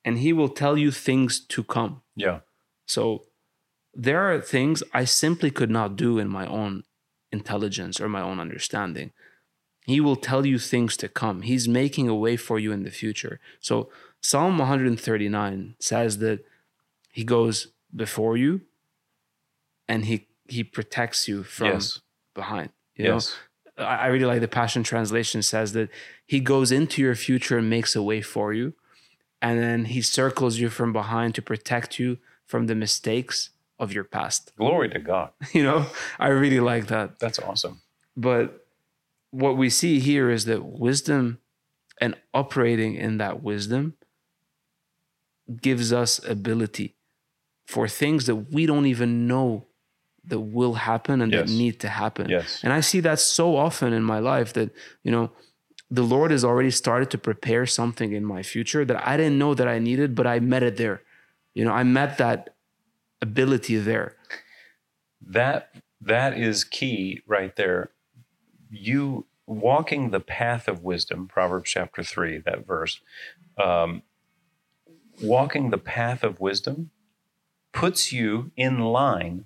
And 0.04 0.18
he 0.18 0.34
will 0.34 0.50
tell 0.50 0.76
you 0.76 0.90
things 0.90 1.40
to 1.40 1.64
come. 1.64 2.02
Yeah. 2.14 2.40
So 2.84 3.24
there 3.94 4.20
are 4.20 4.38
things 4.38 4.82
I 4.92 5.06
simply 5.06 5.50
could 5.50 5.70
not 5.70 5.96
do 5.96 6.18
in 6.18 6.28
my 6.28 6.46
own 6.46 6.84
intelligence 7.32 7.98
or 7.98 8.10
my 8.10 8.20
own 8.20 8.38
understanding. 8.38 9.12
He 9.86 9.98
will 9.98 10.16
tell 10.16 10.44
you 10.44 10.58
things 10.58 10.94
to 10.98 11.08
come. 11.08 11.40
He's 11.40 11.68
making 11.68 12.06
a 12.06 12.14
way 12.14 12.36
for 12.36 12.58
you 12.58 12.70
in 12.70 12.82
the 12.82 12.90
future. 12.90 13.40
So 13.60 13.88
Psalm 14.20 14.58
139 14.58 15.76
says 15.78 16.18
that 16.18 16.44
he 17.12 17.24
goes 17.24 17.68
before 17.96 18.36
you 18.36 18.60
and 19.88 20.04
he 20.04 20.26
he 20.50 20.64
protects 20.64 21.28
you 21.28 21.42
from 21.42 21.68
yes. 21.68 22.00
behind. 22.34 22.70
You 22.94 23.06
Yes. 23.06 23.36
know, 23.78 23.84
I 23.84 23.96
I 23.96 24.06
really 24.06 24.24
like 24.26 24.40
the 24.40 24.48
Passion 24.48 24.82
Translation 24.82 25.42
says 25.42 25.72
that 25.72 25.88
he 26.26 26.40
goes 26.40 26.70
into 26.72 27.00
your 27.02 27.14
future 27.14 27.58
and 27.58 27.68
makes 27.70 27.96
a 27.96 28.02
way 28.02 28.20
for 28.22 28.52
you. 28.52 28.74
And 29.42 29.58
then 29.58 29.86
he 29.86 30.02
circles 30.02 30.58
you 30.58 30.68
from 30.68 30.92
behind 30.92 31.34
to 31.36 31.42
protect 31.42 31.98
you 31.98 32.18
from 32.44 32.66
the 32.66 32.74
mistakes 32.74 33.50
of 33.78 33.92
your 33.92 34.04
past. 34.04 34.52
Glory 34.56 34.90
to 34.90 34.98
God. 34.98 35.30
You 35.54 35.62
know, 35.62 35.86
I 36.18 36.28
really 36.28 36.60
like 36.60 36.88
that. 36.88 37.18
That's 37.18 37.38
awesome. 37.38 37.80
But 38.16 38.66
what 39.30 39.56
we 39.56 39.70
see 39.70 39.98
here 40.00 40.28
is 40.30 40.44
that 40.44 40.62
wisdom 40.64 41.38
and 42.00 42.16
operating 42.34 42.94
in 42.94 43.18
that 43.18 43.42
wisdom 43.42 43.94
gives 45.62 45.92
us 45.92 46.20
ability 46.28 46.96
for 47.66 47.88
things 47.88 48.26
that 48.26 48.36
we 48.52 48.66
don't 48.66 48.86
even 48.86 49.26
know 49.26 49.66
that 50.24 50.40
will 50.40 50.74
happen 50.74 51.20
and 51.20 51.32
Yes. 51.32 51.48
that 51.48 51.56
need 51.56 51.80
to 51.80 51.88
happen. 51.88 52.28
Yes. 52.28 52.60
And 52.62 52.72
I 52.72 52.80
see 52.80 53.00
that 53.00 53.18
so 53.18 53.56
often 53.56 53.92
in 53.92 54.02
my 54.02 54.18
life 54.18 54.52
that, 54.52 54.70
you 55.02 55.10
know, 55.10 55.32
the 55.90 56.02
Lord 56.02 56.30
has 56.30 56.44
already 56.44 56.70
started 56.70 57.10
to 57.10 57.18
prepare 57.18 57.66
something 57.66 58.12
in 58.12 58.24
my 58.24 58.42
future 58.42 58.84
that 58.84 59.06
I 59.06 59.16
didn't 59.16 59.38
know 59.38 59.54
that 59.54 59.66
I 59.66 59.78
needed, 59.78 60.14
but 60.14 60.26
I 60.26 60.38
met 60.38 60.62
it 60.62 60.76
there. 60.76 61.02
You 61.54 61.64
know, 61.64 61.72
I 61.72 61.82
met 61.82 62.18
that 62.18 62.54
ability 63.20 63.76
there. 63.78 64.16
That 65.20 65.74
that 66.00 66.38
is 66.38 66.64
key 66.64 67.22
right 67.26 67.54
there. 67.56 67.90
You 68.70 69.26
walking 69.46 70.10
the 70.10 70.20
path 70.20 70.68
of 70.68 70.82
wisdom, 70.84 71.26
Proverbs 71.26 71.70
chapter 71.70 72.02
three, 72.02 72.38
that 72.38 72.66
verse. 72.66 73.00
Um, 73.58 74.02
walking 75.20 75.70
the 75.70 75.78
path 75.78 76.22
of 76.22 76.40
wisdom 76.40 76.90
puts 77.72 78.12
you 78.12 78.52
in 78.56 78.78
line 78.78 79.44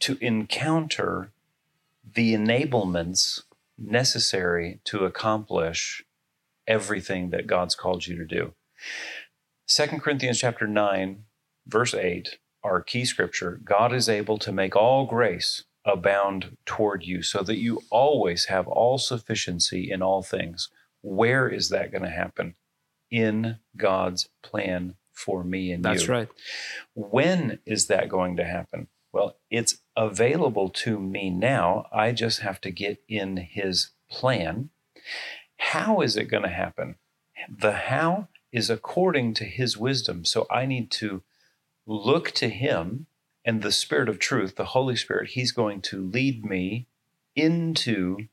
to 0.00 0.18
encounter 0.20 1.30
the 2.14 2.34
enablements 2.34 3.42
necessary 3.78 4.80
to 4.84 5.04
accomplish 5.04 6.02
everything 6.66 7.30
that 7.30 7.46
God's 7.46 7.74
called 7.74 8.06
you 8.06 8.16
to 8.16 8.24
do. 8.24 8.52
Second 9.66 10.02
Corinthians 10.02 10.40
chapter 10.40 10.66
9, 10.66 11.24
verse 11.66 11.94
8, 11.94 12.38
our 12.62 12.82
key 12.82 13.04
scripture, 13.04 13.60
God 13.64 13.92
is 13.92 14.08
able 14.08 14.38
to 14.38 14.52
make 14.52 14.76
all 14.76 15.06
grace 15.06 15.64
abound 15.84 16.56
toward 16.66 17.04
you 17.04 17.22
so 17.22 17.42
that 17.42 17.56
you 17.56 17.82
always 17.90 18.46
have 18.46 18.68
all 18.68 18.98
sufficiency 18.98 19.90
in 19.90 20.02
all 20.02 20.22
things. 20.22 20.68
Where 21.02 21.48
is 21.48 21.70
that 21.70 21.90
going 21.90 22.02
to 22.02 22.10
happen? 22.10 22.54
In 23.10 23.56
God's 23.76 24.28
plan 24.42 24.94
for 25.12 25.42
me 25.42 25.72
and 25.72 25.84
That's 25.84 26.02
you. 26.02 26.06
That's 26.06 26.08
right. 26.08 26.28
When 26.94 27.58
is 27.64 27.86
that 27.86 28.08
going 28.08 28.36
to 28.36 28.44
happen? 28.44 28.88
Well, 29.12 29.36
it's 29.50 29.78
available 29.96 30.68
to 30.70 30.98
me 31.00 31.30
now. 31.30 31.86
I 31.92 32.12
just 32.12 32.40
have 32.40 32.60
to 32.62 32.70
get 32.70 33.02
in 33.08 33.36
his 33.38 33.90
plan. 34.10 34.70
How 35.56 36.00
is 36.00 36.16
it 36.16 36.26
going 36.26 36.44
to 36.44 36.48
happen? 36.48 36.96
The 37.48 37.72
how 37.72 38.28
is 38.52 38.70
according 38.70 39.34
to 39.34 39.44
his 39.44 39.76
wisdom. 39.76 40.24
So 40.24 40.46
I 40.50 40.66
need 40.66 40.90
to 40.92 41.22
look 41.86 42.30
to 42.32 42.48
him 42.48 43.06
and 43.44 43.62
the 43.62 43.72
Spirit 43.72 44.08
of 44.08 44.18
truth, 44.18 44.56
the 44.56 44.66
Holy 44.66 44.96
Spirit. 44.96 45.30
He's 45.30 45.52
going 45.52 45.80
to 45.82 46.04
lead 46.04 46.44
me 46.44 46.86
into 47.36 48.28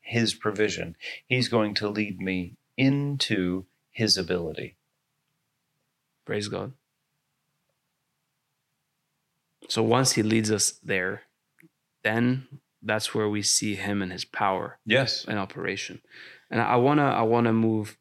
his 0.00 0.34
provision, 0.34 0.96
he's 1.28 1.48
going 1.48 1.74
to 1.74 1.88
lead 1.88 2.20
me 2.20 2.56
into 2.76 3.66
his 3.90 4.16
ability. 4.16 4.76
Praise 6.24 6.48
God. 6.48 6.72
So 9.70 9.82
once 9.82 10.12
he 10.12 10.22
leads 10.22 10.50
us 10.50 10.72
there, 10.82 11.22
then 12.02 12.48
that's 12.82 13.14
where 13.14 13.28
we 13.28 13.42
see 13.42 13.74
him 13.76 14.02
and 14.02 14.10
his 14.10 14.24
power 14.24 14.78
Yes. 14.84 15.24
in 15.26 15.36
operation. 15.38 16.00
And 16.50 16.60
I 16.60 16.76
wanna 16.76 17.04
I 17.04 17.22
wanna 17.22 17.52
move 17.52 17.96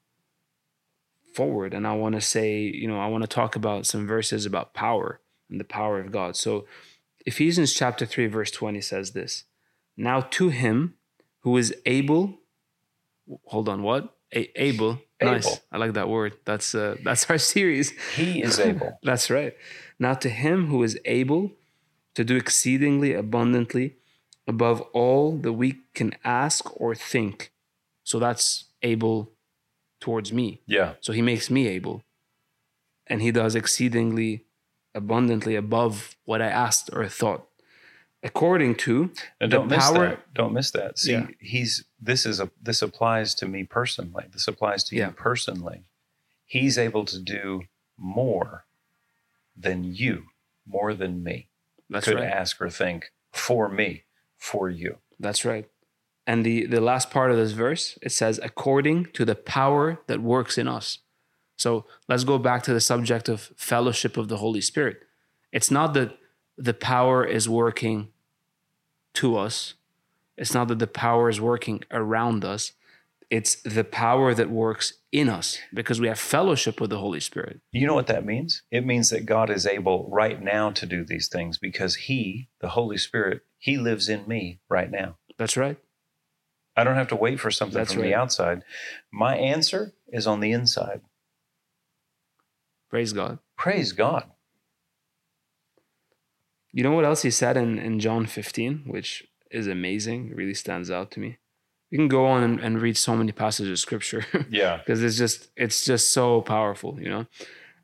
forward 1.36 1.74
and 1.74 1.86
I 1.86 1.94
wanna 1.94 2.22
say, 2.22 2.62
you 2.62 2.88
know, 2.88 3.00
I 3.00 3.08
wanna 3.08 3.28
talk 3.28 3.56
about 3.56 3.86
some 3.86 4.08
verses 4.08 4.46
about 4.46 4.74
power 4.74 5.22
and 5.50 5.60
the 5.60 5.64
power 5.66 6.00
of 6.00 6.12
God. 6.12 6.36
So 6.36 6.66
Ephesians 7.26 7.74
chapter 7.74 8.06
3, 8.06 8.28
verse 8.28 8.52
20 8.52 8.82
says 8.82 9.12
this. 9.12 9.44
Now 9.98 10.22
to 10.22 10.50
him 10.50 10.96
who 11.42 11.58
is 11.58 11.74
able, 11.86 12.40
hold 13.46 13.70
on, 13.70 13.84
what? 13.84 14.16
A- 14.34 14.52
able. 14.62 15.02
Nice. 15.22 15.60
I 15.72 15.78
like 15.78 15.94
that 15.94 16.08
word. 16.08 16.34
That's 16.46 16.74
uh 16.74 16.96
that's 17.04 17.30
our 17.30 17.38
series. 17.56 17.92
He 18.16 18.42
is 18.42 18.60
able. 18.60 18.98
That's 19.04 19.30
right. 19.30 19.54
Now 20.00 20.14
to 20.16 20.30
him 20.30 20.68
who 20.68 20.82
is 20.84 20.98
able 21.04 21.52
to 22.16 22.24
do 22.24 22.36
exceedingly 22.36 23.14
abundantly 23.14 23.96
above 24.48 24.82
all 24.94 25.38
that 25.38 25.54
we 25.54 25.80
can 25.94 26.16
ask 26.24 26.66
or 26.80 26.96
think. 26.96 27.52
So 28.04 28.20
that's 28.20 28.66
able 28.82 29.32
towards 30.00 30.34
me. 30.34 30.62
Yeah. 30.66 30.94
So 31.02 31.14
he 31.14 31.22
makes 31.22 31.50
me 31.50 31.68
able. 31.68 32.04
And 33.08 33.22
he 33.22 33.32
does 33.32 33.56
exceedingly 33.56 34.46
abundantly 34.96 35.56
above 35.56 36.16
what 36.26 36.42
I 36.42 36.48
asked 36.48 36.90
or 36.94 37.08
thought. 37.08 37.46
According 38.24 38.76
to 38.78 39.12
And 39.40 39.52
The 39.52 39.58
don't 39.58 39.68
miss 39.70 39.80
power- 39.86 40.10
that. 40.10 40.34
Don't 40.34 40.54
miss 40.54 40.72
that. 40.72 41.00
See, 41.00 41.14
Yeah. 41.14 41.28
he's 41.40 41.86
this 42.02 42.26
is 42.26 42.40
a 42.40 42.50
this 42.62 42.82
applies 42.82 43.34
to 43.36 43.48
me 43.48 43.64
personally. 43.64 44.26
This 44.32 44.48
applies 44.48 44.84
to 44.86 44.96
Yeah. 44.96 45.08
you 45.08 45.14
personally. 45.14 45.84
He's 46.46 46.78
able 46.78 47.06
to 47.06 47.20
do 47.20 47.64
more 47.98 48.66
than 49.56 49.84
you, 49.84 50.28
more 50.66 50.94
than 50.94 51.24
me. 51.24 51.48
That's 51.90 52.06
could 52.06 52.16
right. 52.16 52.30
ask 52.30 52.62
or 52.62 52.70
think 52.70 53.12
for 53.32 53.70
me, 53.70 54.04
for 54.38 54.70
you. 54.70 54.98
That's 55.20 55.44
right. 55.44 55.68
And 56.28 56.46
the, 56.46 56.66
the 56.68 56.82
last 56.82 57.10
part 57.10 57.32
of 57.32 57.38
this 57.38 57.54
verse, 57.54 57.98
it 58.02 58.12
says, 58.12 58.40
according 58.44 59.06
to 59.14 59.26
the 59.26 59.36
power 59.36 60.00
that 60.08 60.22
works 60.22 60.58
in 60.58 60.68
us. 60.68 61.00
So 61.58 61.86
let's 62.08 62.24
go 62.24 62.38
back 62.38 62.64
to 62.64 62.74
the 62.74 62.80
subject 62.80 63.28
of 63.28 63.52
fellowship 63.58 64.16
of 64.16 64.28
the 64.28 64.38
Holy 64.38 64.62
Spirit. 64.62 65.02
It's 65.52 65.72
not 65.72 65.94
that 65.96 66.18
the 66.58 66.74
power 66.74 67.26
is 67.26 67.50
working 67.50 68.10
to 69.16 69.38
us, 69.38 69.74
it's 70.38 70.54
not 70.54 70.68
that 70.70 70.80
the 70.80 70.88
power 70.88 71.30
is 71.30 71.42
working 71.42 71.84
around 71.92 72.46
us. 72.46 72.74
It's 73.30 73.62
the 73.62 73.84
power 73.84 74.34
that 74.34 74.50
works 74.50 74.94
in 75.12 75.30
us 75.30 75.60
because 75.72 76.02
we 76.02 76.08
have 76.08 76.20
fellowship 76.20 76.82
with 76.82 76.90
the 76.90 76.98
Holy 76.98 77.20
Spirit. 77.20 77.60
You 77.72 77.86
know 77.86 77.94
what 77.94 78.08
that 78.08 78.26
means? 78.26 78.64
It 78.72 78.86
means 78.86 79.12
that 79.12 79.28
God 79.28 79.52
is 79.52 79.68
able 79.68 80.10
right 80.10 80.42
now 80.42 80.72
to 80.72 80.86
do 80.88 81.06
these 81.06 81.28
things 81.28 81.60
because 81.60 81.96
He, 81.96 82.50
the 82.60 82.70
Holy 82.70 82.98
Spirit, 82.98 83.42
He 83.60 83.78
lives 83.78 84.10
in 84.10 84.28
me 84.28 84.60
right 84.68 84.90
now. 84.90 85.18
That's 85.38 85.56
right. 85.56 85.78
I 86.76 86.84
don't 86.84 86.96
have 86.96 87.10
to 87.10 87.16
wait 87.16 87.40
for 87.40 87.52
something 87.52 87.78
That's 87.78 87.94
from 87.94 88.04
right. 88.04 88.10
the 88.10 88.16
outside. 88.16 88.64
My 89.12 89.36
answer 89.36 89.94
is 90.08 90.26
on 90.26 90.40
the 90.40 90.52
inside. 90.52 91.02
Praise 92.90 93.14
God. 93.14 93.40
Praise 93.58 93.92
God. 93.92 94.24
You 96.72 96.84
know 96.84 96.92
what 96.92 97.06
else 97.06 97.24
he 97.24 97.32
said 97.32 97.58
in, 97.58 97.78
in 97.78 98.00
John 98.00 98.26
15, 98.26 98.84
which 98.88 99.28
is 99.52 99.68
amazing, 99.68 100.34
really 100.36 100.54
stands 100.54 100.90
out 100.90 101.12
to 101.12 101.20
me. 101.20 101.38
You 101.90 101.98
can 101.98 102.08
go 102.08 102.26
on 102.28 102.44
and, 102.44 102.60
and 102.60 102.82
read 102.82 102.98
so 102.98 103.16
many 103.16 103.32
passages 103.32 103.72
of 103.72 103.80
scripture 103.80 104.26
Yeah. 104.50 104.78
because 104.78 105.02
it's 105.04 105.18
just 105.18 105.50
it's 105.56 105.84
just 105.86 106.14
so 106.14 106.42
powerful, 106.42 107.00
you 107.02 107.10
know. 107.10 107.26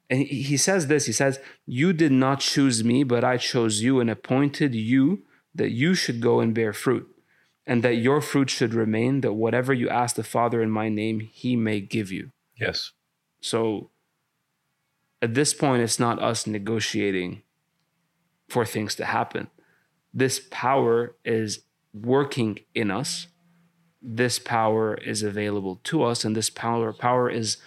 And 0.09 0.19
he, 0.21 0.43
he 0.43 0.57
says 0.57 0.87
this, 0.87 1.05
he 1.07 1.11
says, 1.11 1.39
You 1.65 1.91
did 1.93 2.11
not 2.11 2.39
choose 2.39 2.83
me, 2.83 3.03
but 3.03 3.23
I 3.23 3.37
chose 3.37 3.81
you 3.81 3.99
and 3.99 4.09
appointed 4.09 4.75
you 4.75 5.23
that 5.55 5.71
you 5.71 5.95
should 5.95 6.21
go 6.21 6.39
and 6.39 6.53
bear 6.53 6.73
fruit, 6.73 7.07
and 7.65 7.81
that 7.81 7.95
your 7.95 8.21
fruit 8.21 8.49
should 8.49 8.73
remain, 8.73 9.21
that 9.21 9.33
whatever 9.33 9.73
you 9.73 9.89
ask 9.89 10.15
the 10.15 10.23
Father 10.23 10.61
in 10.61 10.69
my 10.69 10.89
name, 10.89 11.21
he 11.21 11.55
may 11.55 11.79
give 11.79 12.11
you. 12.11 12.31
Yes. 12.59 12.91
So 13.41 13.89
at 15.21 15.33
this 15.33 15.53
point, 15.53 15.81
it's 15.81 15.99
not 15.99 16.21
us 16.21 16.45
negotiating 16.45 17.41
for 18.49 18.65
things 18.65 18.93
to 18.95 19.05
happen. 19.05 19.47
This 20.13 20.41
power 20.51 21.15
is 21.25 21.61
working 21.93 22.59
in 22.75 22.91
us. 22.91 23.27
This 24.07 24.37
power 24.37 24.93
is 24.95 25.23
available 25.23 25.79
to 25.85 26.03
us, 26.03 26.23
and 26.23 26.35
this 26.35 26.49
power 26.49 26.93
power 26.93 27.29
is 27.29 27.57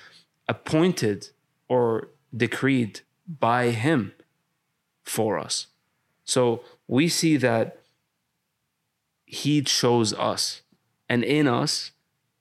appointed 0.48 1.31
or 1.68 2.11
decreed 2.35 3.01
by 3.27 3.70
Him 3.70 4.12
for 5.03 5.38
us. 5.38 5.66
So 6.24 6.62
we 6.87 7.09
see 7.09 7.37
that 7.38 7.79
He 9.24 9.62
chose 9.62 10.14
us, 10.14 10.62
and 11.09 11.24
in 11.24 11.48
us, 11.48 11.90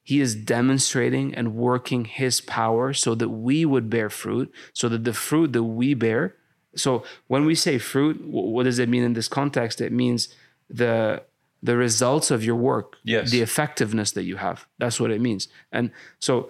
he 0.08 0.22
is 0.22 0.36
demonstrating 0.36 1.36
and 1.36 1.54
working 1.54 2.06
his 2.06 2.40
power 2.40 2.94
so 2.94 3.14
that 3.16 3.28
we 3.28 3.66
would 3.66 3.90
bear 3.90 4.10
fruit, 4.10 4.50
so 4.72 4.88
that 4.88 5.04
the 5.04 5.12
fruit 5.12 5.52
that 5.52 5.64
we 5.64 5.94
bear. 5.94 6.34
So 6.78 7.04
when 7.28 7.44
we 7.44 7.56
say 7.56 7.78
fruit, 7.78 8.24
what 8.26 8.64
does 8.64 8.80
it 8.80 8.88
mean 8.88 9.04
in 9.04 9.16
this 9.16 9.28
context? 9.28 9.82
It 9.82 9.92
means 9.92 10.30
the 10.70 11.24
the 11.68 11.76
results 11.76 12.32
of 12.32 12.44
your 12.48 12.56
work, 12.56 12.96
Yes. 13.04 13.30
the 13.30 13.42
effectiveness 13.42 14.10
that 14.14 14.24
you 14.24 14.38
have. 14.38 14.66
That's 14.80 15.00
what 15.02 15.12
it 15.12 15.20
means. 15.20 15.50
And 15.72 15.92
so 16.18 16.50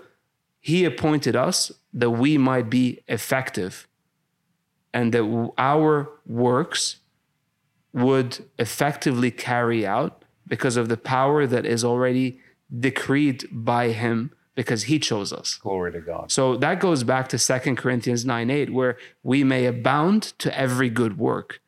he 0.60 0.86
appointed 0.86 1.36
us 1.36 1.72
that 2.02 2.12
we 2.12 2.38
might 2.38 2.70
be 2.70 2.86
effective 3.08 3.88
and 4.94 5.14
that 5.14 5.26
our 5.58 6.10
works 6.26 6.98
would 7.94 8.46
effectively 8.60 9.32
carry 9.32 9.88
out 9.88 10.24
because 10.46 10.78
of 10.78 10.88
the 10.88 10.98
power 10.98 11.48
that 11.48 11.66
is 11.66 11.84
already 11.84 12.40
decreed 12.88 13.40
by 13.52 13.90
him 13.90 14.32
because 14.54 14.84
he 14.84 15.00
chose 15.00 15.34
us. 15.34 15.56
Glory 15.56 15.92
to 15.94 16.02
God. 16.02 16.32
So 16.32 16.58
that 16.58 16.80
goes 16.80 17.04
back 17.04 17.28
to 17.30 17.38
2 17.40 17.76
Corinthians 17.76 18.24
9 18.24 18.50
8, 18.50 18.72
where 18.72 18.98
we 19.24 19.44
may 19.44 19.66
abound 19.66 20.22
to 20.44 20.50
every 20.66 20.90
good 20.90 21.18
work. 21.18 21.60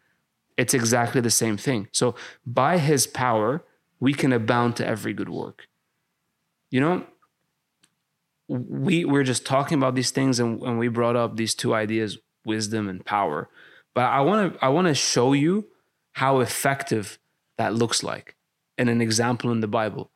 It's 0.59 0.73
exactly 0.73 1.21
the 1.21 1.31
same 1.31 1.55
thing. 1.55 1.87
So 1.93 2.15
by 2.45 2.79
his 2.79 3.07
power, 3.07 3.63
we 4.01 4.13
can 4.13 4.33
abound 4.33 4.75
to 4.75 4.85
every 4.85 5.13
good 5.13 5.29
work. 5.29 5.67
You 6.69 6.81
know, 6.81 7.05
we 8.49 9.05
we're 9.05 9.23
just 9.23 9.45
talking 9.45 9.77
about 9.77 9.95
these 9.95 10.11
things 10.11 10.37
and, 10.37 10.61
and 10.61 10.77
we 10.77 10.89
brought 10.89 11.15
up 11.15 11.37
these 11.37 11.55
two 11.55 11.73
ideas, 11.73 12.17
wisdom 12.45 12.89
and 12.89 13.05
power. 13.05 13.47
But 13.95 14.05
I 14.05 14.19
want 14.19 14.53
to 14.53 14.65
I 14.65 14.67
want 14.67 14.87
to 14.87 14.93
show 14.93 15.31
you 15.31 15.67
how 16.13 16.41
effective 16.41 17.19
that 17.57 17.73
looks 17.73 18.03
like 18.03 18.35
in 18.77 18.89
an 18.89 18.99
example 19.01 19.53
in 19.53 19.61
the 19.61 19.67
Bible. 19.67 20.11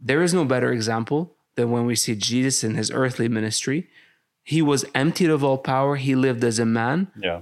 There 0.00 0.22
is 0.22 0.32
no 0.32 0.46
better 0.46 0.72
example 0.72 1.36
than 1.56 1.70
when 1.70 1.84
we 1.84 1.96
see 1.96 2.14
Jesus 2.14 2.64
in 2.64 2.76
his 2.76 2.90
earthly 2.90 3.28
ministry. 3.28 3.90
He 4.42 4.62
was 4.62 4.86
emptied 4.94 5.28
of 5.28 5.44
all 5.44 5.58
power. 5.58 5.96
He 5.96 6.14
lived 6.14 6.42
as 6.44 6.58
a 6.58 6.64
man 6.64 7.12
Yeah. 7.20 7.40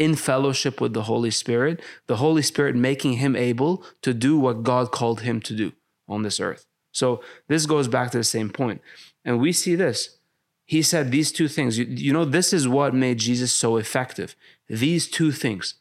In 0.00 0.16
fellowship 0.16 0.80
with 0.80 0.94
the 0.94 1.02
Holy 1.02 1.30
Spirit, 1.30 1.80
the 2.06 2.16
Holy 2.16 2.40
Spirit 2.40 2.74
making 2.74 3.12
him 3.14 3.36
able 3.36 3.84
to 4.00 4.14
do 4.14 4.38
what 4.38 4.62
God 4.62 4.90
called 4.90 5.20
him 5.20 5.40
to 5.42 5.54
do 5.54 5.72
on 6.08 6.22
this 6.22 6.40
earth. 6.40 6.64
So 6.90 7.22
this 7.48 7.66
goes 7.66 7.86
back 7.86 8.10
to 8.12 8.18
the 8.18 8.24
same 8.24 8.48
point. 8.48 8.80
And 9.26 9.38
we 9.38 9.52
see 9.52 9.74
this. 9.74 10.16
He 10.64 10.80
said 10.80 11.10
these 11.10 11.30
two 11.30 11.48
things. 11.48 11.78
You, 11.78 11.84
you 11.84 12.14
know, 12.14 12.24
this 12.24 12.54
is 12.54 12.66
what 12.66 12.94
made 12.94 13.18
Jesus 13.18 13.52
so 13.52 13.76
effective. 13.76 14.34
These 14.68 15.06
two 15.08 15.30
things 15.32 15.74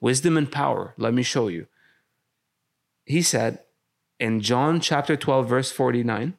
wisdom 0.00 0.36
and 0.36 0.50
power. 0.50 0.94
Let 0.98 1.14
me 1.14 1.22
show 1.22 1.46
you. 1.46 1.68
He 3.06 3.22
said 3.22 3.60
in 4.18 4.40
John 4.40 4.80
chapter 4.80 5.16
12, 5.16 5.48
verse 5.48 5.70
49, 5.70 6.34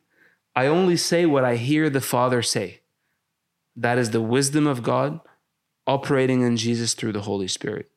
I 0.53 0.65
only 0.65 0.97
say 0.97 1.25
what 1.25 1.45
I 1.45 1.55
hear 1.55 1.89
the 1.89 2.01
Father 2.01 2.41
say. 2.41 2.81
That 3.73 3.97
is 3.97 4.09
the 4.09 4.21
wisdom 4.21 4.67
of 4.67 4.83
God 4.83 5.21
operating 5.87 6.41
in 6.41 6.57
Jesus 6.57 6.93
through 6.93 7.13
the 7.13 7.21
Holy 7.21 7.47
Spirit. 7.47 7.89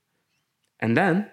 And 0.81 0.97
then 0.97 1.31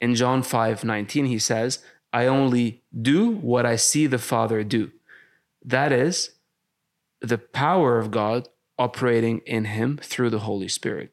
in 0.00 0.14
John 0.14 0.42
5 0.42 0.84
19, 0.84 1.26
he 1.26 1.38
says, 1.38 1.80
I 2.12 2.26
only 2.26 2.82
do 3.00 3.30
what 3.30 3.66
I 3.66 3.76
see 3.76 4.06
the 4.06 4.18
Father 4.18 4.64
do. 4.64 4.90
That 5.64 5.92
is 5.92 6.30
the 7.20 7.38
power 7.38 7.98
of 7.98 8.10
God 8.10 8.48
operating 8.78 9.40
in 9.40 9.66
him 9.66 9.98
through 10.02 10.30
the 10.30 10.40
Holy 10.40 10.68
Spirit. 10.68 11.12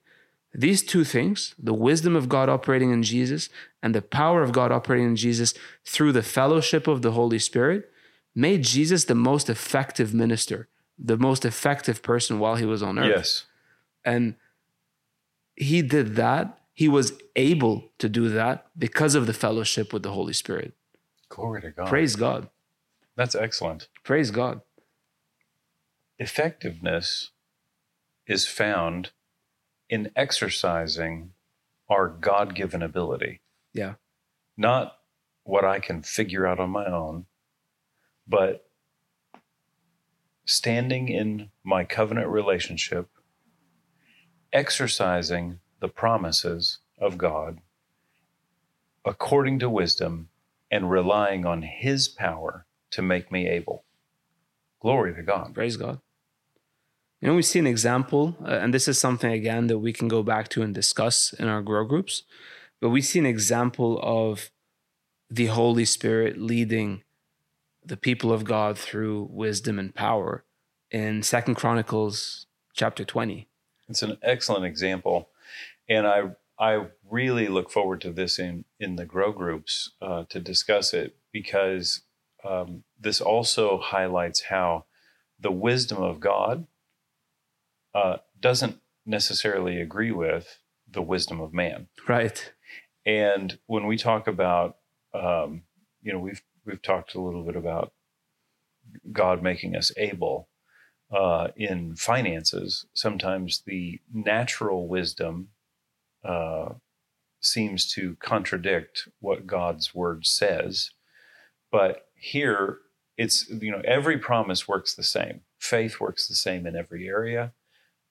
These 0.53 0.83
two 0.83 1.03
things, 1.03 1.53
the 1.59 1.73
wisdom 1.73 2.15
of 2.15 2.29
God 2.29 2.47
operating 2.47 2.91
in 2.91 3.03
Jesus 3.03 3.49
and 3.83 3.93
the 3.93 4.01
power 4.01 4.41
of 4.41 4.53
God 4.53 4.71
operating 4.71 5.07
in 5.07 5.15
Jesus 5.15 5.53
through 5.83 6.13
the 6.13 6.23
fellowship 6.23 6.87
of 6.87 7.01
the 7.01 7.11
Holy 7.11 7.39
Spirit, 7.39 7.91
made 8.33 8.63
Jesus 8.63 9.03
the 9.03 9.15
most 9.15 9.49
effective 9.49 10.13
minister, 10.13 10.69
the 10.97 11.17
most 11.17 11.43
effective 11.43 12.01
person 12.01 12.39
while 12.39 12.55
he 12.55 12.65
was 12.65 12.81
on 12.81 12.97
earth. 12.97 13.17
Yes. 13.17 13.45
And 14.05 14.35
he 15.55 15.81
did 15.81 16.15
that. 16.15 16.59
He 16.73 16.87
was 16.87 17.13
able 17.35 17.91
to 17.99 18.09
do 18.09 18.29
that 18.29 18.67
because 18.77 19.15
of 19.15 19.27
the 19.27 19.33
fellowship 19.33 19.93
with 19.93 20.03
the 20.03 20.11
Holy 20.11 20.33
Spirit. 20.33 20.73
Glory 21.29 21.61
to 21.61 21.71
God. 21.71 21.87
Praise 21.87 22.15
God. 22.15 22.49
That's 23.15 23.35
excellent. 23.35 23.87
Praise 24.03 24.31
God. 24.31 24.61
Effectiveness 26.19 27.31
is 28.27 28.45
found 28.45 29.11
in 29.89 30.11
exercising 30.15 31.31
our 31.89 32.07
God 32.07 32.55
given 32.55 32.81
ability. 32.81 33.41
Yeah. 33.73 33.95
Not 34.57 34.97
what 35.43 35.63
I 35.63 35.79
can 35.79 36.01
figure 36.01 36.45
out 36.45 36.59
on 36.59 36.71
my 36.71 36.85
own, 36.85 37.25
but 38.27 38.65
standing 40.45 41.09
in 41.09 41.49
my 41.63 41.83
covenant 41.83 42.27
relationship, 42.27 43.09
exercising 44.55 45.59
the 45.81 45.87
promises 45.89 46.79
of 46.97 47.17
God 47.17 47.59
according 49.05 49.59
to 49.59 49.69
wisdom, 49.69 50.29
and 50.71 50.89
relying 50.89 51.45
on 51.45 51.61
His 51.61 52.07
power 52.07 52.65
to 52.89 53.01
make 53.01 53.31
me 53.31 53.47
able. 53.47 53.85
Glory 54.81 55.13
to 55.13 55.21
God. 55.21 55.53
Praise 55.53 55.77
God. 55.77 55.99
You 57.21 57.29
know, 57.29 57.35
we 57.35 57.43
see 57.43 57.59
an 57.59 57.67
example, 57.67 58.35
uh, 58.43 58.49
and 58.49 58.73
this 58.73 58.87
is 58.87 58.99
something 58.99 59.31
again 59.31 59.67
that 59.67 59.77
we 59.77 59.93
can 59.93 60.07
go 60.07 60.23
back 60.23 60.49
to 60.49 60.63
and 60.63 60.73
discuss 60.73 61.33
in 61.33 61.47
our 61.47 61.61
grow 61.61 61.85
groups, 61.85 62.23
but 62.81 62.89
we 62.89 63.01
see 63.01 63.19
an 63.19 63.25
example 63.25 63.99
of 64.01 64.49
the 65.29 65.45
Holy 65.47 65.85
Spirit 65.85 66.39
leading 66.39 67.03
the 67.83 67.97
people 67.97 68.33
of 68.33 68.43
God 68.43 68.77
through 68.77 69.29
wisdom 69.31 69.79
and 69.79 69.93
power 69.93 70.43
in 70.91 71.23
Second 71.23 71.55
Chronicles 71.55 72.47
chapter 72.73 73.05
20. 73.05 73.47
It's 73.87 74.01
an 74.03 74.17
excellent 74.21 74.65
example, 74.65 75.29
and 75.87 76.07
I 76.07 76.31
I 76.57 76.87
really 77.09 77.47
look 77.47 77.69
forward 77.69 78.01
to 78.01 78.11
this 78.11 78.39
in 78.39 78.65
in 78.79 78.95
the 78.95 79.05
grow 79.05 79.31
groups 79.31 79.91
uh, 80.01 80.23
to 80.29 80.39
discuss 80.39 80.93
it 80.93 81.15
because 81.31 82.01
um, 82.43 82.83
this 82.99 83.21
also 83.21 83.77
highlights 83.79 84.43
how 84.43 84.85
the 85.39 85.51
wisdom 85.51 86.01
of 86.01 86.19
God 86.19 86.67
uh, 87.93 88.17
doesn't 88.39 88.79
necessarily 89.05 89.79
agree 89.81 90.11
with 90.11 90.59
the 90.89 91.01
wisdom 91.01 91.39
of 91.41 91.53
man, 91.53 91.87
Right. 92.07 92.53
and 93.05 93.57
when 93.67 93.85
we 93.85 93.97
talk 93.97 94.27
about, 94.27 94.77
um, 95.13 95.63
you 96.01 96.11
know, 96.13 96.19
we've 96.19 96.41
we've 96.65 96.81
talked 96.81 97.13
a 97.15 97.21
little 97.21 97.43
bit 97.43 97.55
about 97.55 97.93
God 99.11 99.43
making 99.43 99.75
us 99.75 99.91
able 99.97 100.49
uh, 101.11 101.49
in 101.55 101.95
finances. 101.95 102.85
Sometimes 102.93 103.61
the 103.65 103.99
natural 104.13 104.87
wisdom 104.87 105.49
uh, 106.23 106.73
seems 107.41 107.91
to 107.93 108.15
contradict 108.19 109.07
what 109.19 109.47
God's 109.47 109.93
word 109.93 110.25
says, 110.25 110.91
but 111.71 112.07
here 112.15 112.79
it's 113.17 113.49
you 113.49 113.71
know 113.71 113.81
every 113.85 114.17
promise 114.17 114.67
works 114.67 114.95
the 114.95 115.03
same. 115.03 115.41
Faith 115.59 115.99
works 115.99 116.27
the 116.27 116.35
same 116.35 116.65
in 116.65 116.75
every 116.75 117.07
area, 117.07 117.53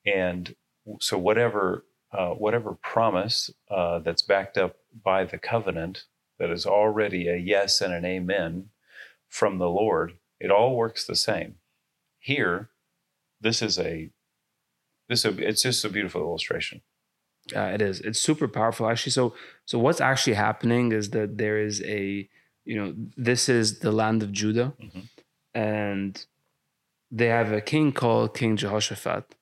and 0.07 0.55
so 1.01 1.19
whatever 1.19 1.85
uh, 2.13 2.31
whatever 2.31 2.75
promise 2.75 3.51
uh, 3.71 3.99
that's 3.99 4.23
backed 4.23 4.57
up 4.57 4.77
by 5.03 5.25
the 5.25 5.39
covenant 5.39 6.05
that 6.39 6.51
is 6.51 6.67
already 6.67 7.29
a 7.29 7.37
yes 7.37 7.81
and 7.81 7.93
an 7.93 8.05
amen 8.05 8.69
from 9.29 9.59
the 9.59 9.69
Lord, 9.69 10.15
it 10.39 10.51
all 10.51 10.77
works 10.77 11.05
the 11.05 11.17
same. 11.17 11.57
Here, 12.19 12.71
this 13.41 13.63
is 13.63 13.79
a 13.79 14.11
this 15.09 15.25
it's 15.25 15.63
just 15.63 15.85
a 15.85 15.89
beautiful 15.89 16.21
illustration. 16.23 16.81
Uh, 17.55 17.71
it 17.75 17.83
is. 17.83 18.01
It's 18.01 18.19
super 18.19 18.49
powerful, 18.49 18.89
actually. 18.89 19.13
So, 19.13 19.35
so 19.67 19.79
what's 19.79 20.01
actually 20.01 20.33
happening 20.33 20.93
is 20.93 21.11
that 21.11 21.37
there 21.37 21.59
is 21.59 21.83
a, 21.83 22.27
you 22.65 22.77
know, 22.79 22.95
this 23.19 23.51
is 23.51 23.81
the 23.81 23.93
land 23.93 24.23
of 24.23 24.33
Judah, 24.33 24.73
Mhm. 24.83 25.09
and 25.55 26.27
they 27.11 27.27
have 27.27 27.53
a 27.53 27.61
king 27.61 27.93
called 27.93 28.35
King 28.35 28.57
Jehoshaphat, 28.57 29.35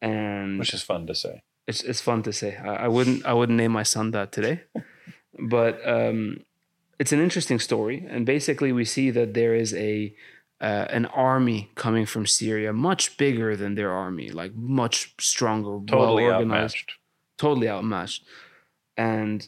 and 0.00 0.58
Which 0.60 0.72
is 0.74 0.82
fun 0.82 1.06
to 1.08 1.14
say. 1.14 1.42
it's 1.66 1.82
it's 1.82 2.00
fun 2.00 2.22
to 2.22 2.32
say. 2.32 2.56
I, 2.56 2.84
I 2.86 2.88
wouldn't 2.88 3.24
I 3.26 3.32
wouldn't 3.32 3.58
name 3.58 3.72
my 3.72 3.82
son 3.82 4.12
that 4.12 4.30
today, 4.32 4.60
but 5.38 5.80
um, 5.86 6.44
it's 7.00 7.12
an 7.12 7.20
interesting 7.20 7.58
story. 7.58 8.06
And 8.08 8.24
basically, 8.24 8.72
we 8.72 8.84
see 8.84 9.10
that 9.10 9.34
there 9.34 9.54
is 9.54 9.74
a 9.74 10.14
uh, 10.60 10.86
an 10.90 11.06
army 11.06 11.70
coming 11.74 12.06
from 12.06 12.26
Syria, 12.26 12.72
much 12.72 13.16
bigger 13.18 13.56
than 13.56 13.74
their 13.74 13.90
army, 13.92 14.30
like 14.30 14.54
much 14.54 15.14
stronger, 15.20 15.78
Totally 15.86 16.24
well 16.24 16.36
organized, 16.36 16.76
outmatched. 16.76 16.92
totally 17.38 17.68
outmatched. 17.68 18.24
And 18.96 19.46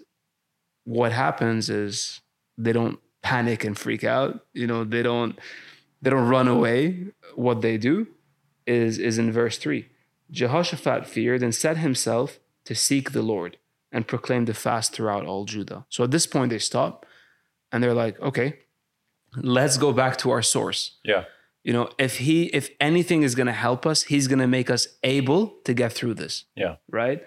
what 0.84 1.12
happens 1.12 1.70
is 1.70 2.20
they 2.58 2.72
don't 2.72 2.98
panic 3.22 3.64
and 3.64 3.76
freak 3.78 4.04
out. 4.04 4.44
You 4.52 4.66
know, 4.66 4.84
they 4.84 5.02
don't 5.02 5.38
they 6.02 6.10
don't 6.10 6.28
run 6.28 6.48
away. 6.48 7.06
What 7.34 7.62
they 7.62 7.78
do 7.78 8.06
is 8.66 8.98
is 8.98 9.18
in 9.18 9.32
verse 9.32 9.58
three. 9.58 9.88
Jehoshaphat 10.30 11.06
feared 11.06 11.42
and 11.42 11.54
set 11.54 11.78
himself 11.78 12.38
to 12.66 12.74
seek 12.74 13.12
the 13.12 13.22
Lord 13.22 13.56
and 13.90 14.06
proclaimed 14.06 14.48
a 14.50 14.54
fast 14.54 14.92
throughout 14.92 15.24
all 15.24 15.46
Judah. 15.46 15.86
So 15.88 16.04
at 16.04 16.10
this 16.10 16.26
point 16.26 16.50
they 16.50 16.58
stop 16.58 17.06
and 17.72 17.82
they're 17.82 17.94
like, 17.94 18.20
okay, 18.20 18.58
let's 19.36 19.76
go 19.76 19.92
back 19.92 20.16
to 20.18 20.30
our 20.30 20.42
source. 20.42 20.96
Yeah. 21.04 21.24
You 21.64 21.72
know, 21.72 21.90
if 21.98 22.18
he 22.18 22.44
if 22.46 22.70
anything 22.80 23.22
is 23.22 23.34
gonna 23.34 23.52
help 23.52 23.84
us, 23.86 24.04
he's 24.04 24.26
gonna 24.28 24.46
make 24.46 24.70
us 24.70 24.86
able 25.02 25.48
to 25.64 25.74
get 25.74 25.92
through 25.92 26.14
this. 26.14 26.44
Yeah. 26.56 26.76
Right? 26.90 27.22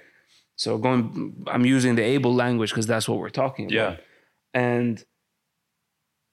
So 0.55 0.77
going 0.77 1.43
I'm 1.47 1.65
using 1.65 1.95
the 1.95 2.03
able 2.03 2.33
language 2.33 2.69
because 2.71 2.87
that's 2.87 3.07
what 3.09 3.17
we're 3.19 3.29
talking 3.29 3.65
about 3.65 3.73
Yeah. 3.75 3.95
and 4.53 5.03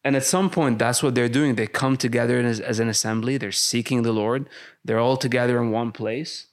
and 0.05 0.17
at 0.17 0.25
some 0.25 0.49
point 0.51 0.79
that's 0.79 1.03
what 1.03 1.15
they're 1.15 1.29
doing 1.41 1.55
they 1.57 1.67
come 1.67 1.97
together 1.97 2.39
as, 2.41 2.61
as 2.61 2.79
an 2.79 2.89
assembly 2.89 3.37
they're 3.37 3.53
seeking 3.53 4.03
the 4.03 4.13
lord 4.13 4.49
they're 4.85 5.01
all 5.01 5.17
together 5.17 5.61
in 5.63 5.71
one 5.71 5.93
place 5.93 6.47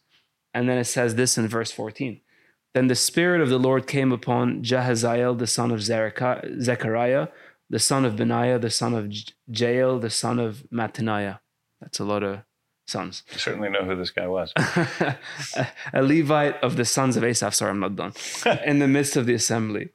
and 0.54 0.68
then 0.70 0.78
it 0.78 0.86
says 0.86 1.16
this 1.16 1.38
in 1.38 1.48
verse 1.48 1.72
14 1.72 2.22
then 2.74 2.88
the 2.88 2.96
spirit 2.96 3.40
of 3.42 3.50
the 3.50 3.60
lord 3.60 3.88
came 3.88 4.12
upon 4.12 4.64
jahaziel 4.64 5.38
the 5.38 5.48
son 5.48 5.70
of 5.72 5.82
zechariah 5.82 7.28
the 7.70 7.80
son 7.80 8.06
of 8.06 8.16
benaiah 8.16 8.60
the 8.60 8.70
son 8.70 8.94
of 8.94 9.10
J- 9.10 9.34
jael 9.52 10.00
the 10.00 10.10
son 10.10 10.40
of 10.40 10.66
mattaniah 10.72 11.40
that's 11.82 12.00
a 12.00 12.06
lot 12.06 12.24
of 12.24 12.40
sons 12.88 13.24
I 13.34 13.38
certainly 13.38 13.70
know 13.70 13.84
who 13.84 13.96
this 13.96 14.12
guy 14.12 14.28
was. 14.28 14.54
a 15.94 16.04
Levite 16.04 16.62
of 16.62 16.76
the 16.76 16.86
sons 16.86 17.18
of 17.18 17.24
Asaph. 17.24 17.56
Sorry, 17.56 17.72
I'm 17.72 17.80
not 17.80 17.96
done. 17.96 18.14
In 18.66 18.78
the 18.78 18.88
midst 18.88 19.16
of 19.18 19.26
the 19.26 19.34
assembly. 19.34 19.90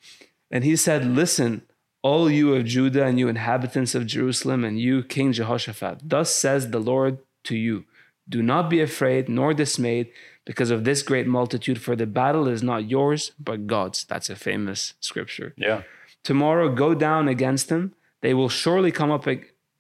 And 0.51 0.65
he 0.65 0.75
said, 0.75 1.05
Listen, 1.07 1.63
all 2.03 2.31
you 2.31 2.55
of 2.55 2.65
Judah 2.65 3.05
and 3.05 3.19
you 3.19 3.29
inhabitants 3.29 3.95
of 3.95 4.07
Jerusalem 4.07 4.65
and 4.65 4.79
you, 4.81 5.03
King 5.03 5.33
Jehoshaphat, 5.33 6.01
thus 6.03 6.35
says 6.35 6.71
the 6.71 6.81
Lord 6.81 7.19
to 7.45 7.57
you 7.57 7.85
Do 8.29 8.43
not 8.43 8.71
be 8.71 8.81
afraid 8.81 9.29
nor 9.29 9.55
dismayed 9.55 10.11
because 10.45 10.71
of 10.71 10.85
this 10.85 11.03
great 11.03 11.27
multitude, 11.27 11.81
for 11.81 11.95
the 11.95 12.07
battle 12.07 12.49
is 12.49 12.63
not 12.63 12.89
yours, 12.89 13.33
but 13.39 13.67
God's. 13.67 14.05
That's 14.05 14.31
a 14.31 14.37
famous 14.37 14.95
scripture. 15.01 15.55
Yeah. 15.57 15.83
Tomorrow 16.25 16.75
go 16.75 16.95
down 16.95 17.29
against 17.29 17.69
them. 17.69 17.95
They 18.23 18.35
will 18.35 18.49
surely 18.49 18.93
come 18.93 19.11
up, 19.11 19.27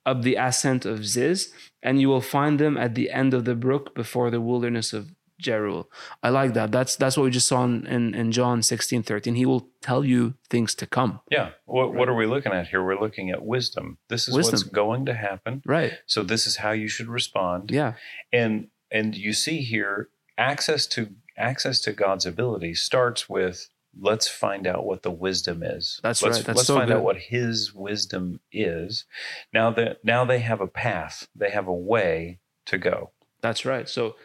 up 0.06 0.22
the 0.22 0.36
ascent 0.36 0.86
of 0.86 1.06
Ziz, 1.06 1.52
and 1.82 2.00
you 2.00 2.08
will 2.08 2.20
find 2.20 2.58
them 2.58 2.76
at 2.76 2.94
the 2.94 3.10
end 3.10 3.34
of 3.34 3.44
the 3.44 3.54
brook 3.54 3.94
before 3.94 4.30
the 4.30 4.40
wilderness 4.40 4.92
of 4.92 5.10
Jeruel. 5.40 5.86
I 6.22 6.28
like 6.28 6.54
that. 6.54 6.70
That's 6.70 6.96
that's 6.96 7.16
what 7.16 7.24
we 7.24 7.30
just 7.30 7.48
saw 7.48 7.64
in, 7.64 7.86
in, 7.86 8.14
in 8.14 8.32
John 8.32 8.62
16, 8.62 9.02
13. 9.02 9.34
He 9.34 9.46
will 9.46 9.68
tell 9.80 10.04
you 10.04 10.34
things 10.48 10.74
to 10.76 10.86
come. 10.86 11.20
Yeah. 11.30 11.50
What, 11.64 11.94
what 11.94 12.08
are 12.08 12.14
we 12.14 12.26
looking 12.26 12.52
at 12.52 12.68
here? 12.68 12.84
We're 12.84 13.00
looking 13.00 13.30
at 13.30 13.42
wisdom. 13.42 13.98
This 14.08 14.28
is 14.28 14.34
what's 14.34 14.62
going 14.62 15.06
to 15.06 15.14
happen. 15.14 15.62
Right. 15.66 15.94
So 16.06 16.22
this 16.22 16.46
is 16.46 16.56
how 16.56 16.72
you 16.72 16.88
should 16.88 17.08
respond. 17.08 17.70
Yeah. 17.70 17.94
And 18.32 18.68
and 18.90 19.16
you 19.16 19.32
see 19.32 19.62
here 19.62 20.10
access 20.36 20.86
to 20.88 21.10
access 21.36 21.80
to 21.80 21.92
God's 21.92 22.26
ability 22.26 22.74
starts 22.74 23.28
with 23.28 23.68
let's 23.98 24.28
find 24.28 24.66
out 24.66 24.84
what 24.84 25.02
the 25.02 25.10
wisdom 25.10 25.62
is. 25.62 26.00
That's 26.02 26.22
let's, 26.22 26.38
right. 26.38 26.46
That's 26.46 26.56
let's 26.58 26.66
so 26.66 26.76
find 26.76 26.88
good. 26.88 26.98
out 26.98 27.04
what 27.04 27.16
his 27.16 27.74
wisdom 27.74 28.40
is. 28.52 29.04
Now 29.52 29.70
that 29.72 30.04
now 30.04 30.24
they 30.24 30.40
have 30.40 30.60
a 30.60 30.66
path, 30.66 31.28
they 31.34 31.50
have 31.50 31.66
a 31.66 31.74
way 31.74 32.38
to 32.66 32.78
go. 32.78 33.10
That's 33.40 33.64
right. 33.64 33.88
So 33.88 34.16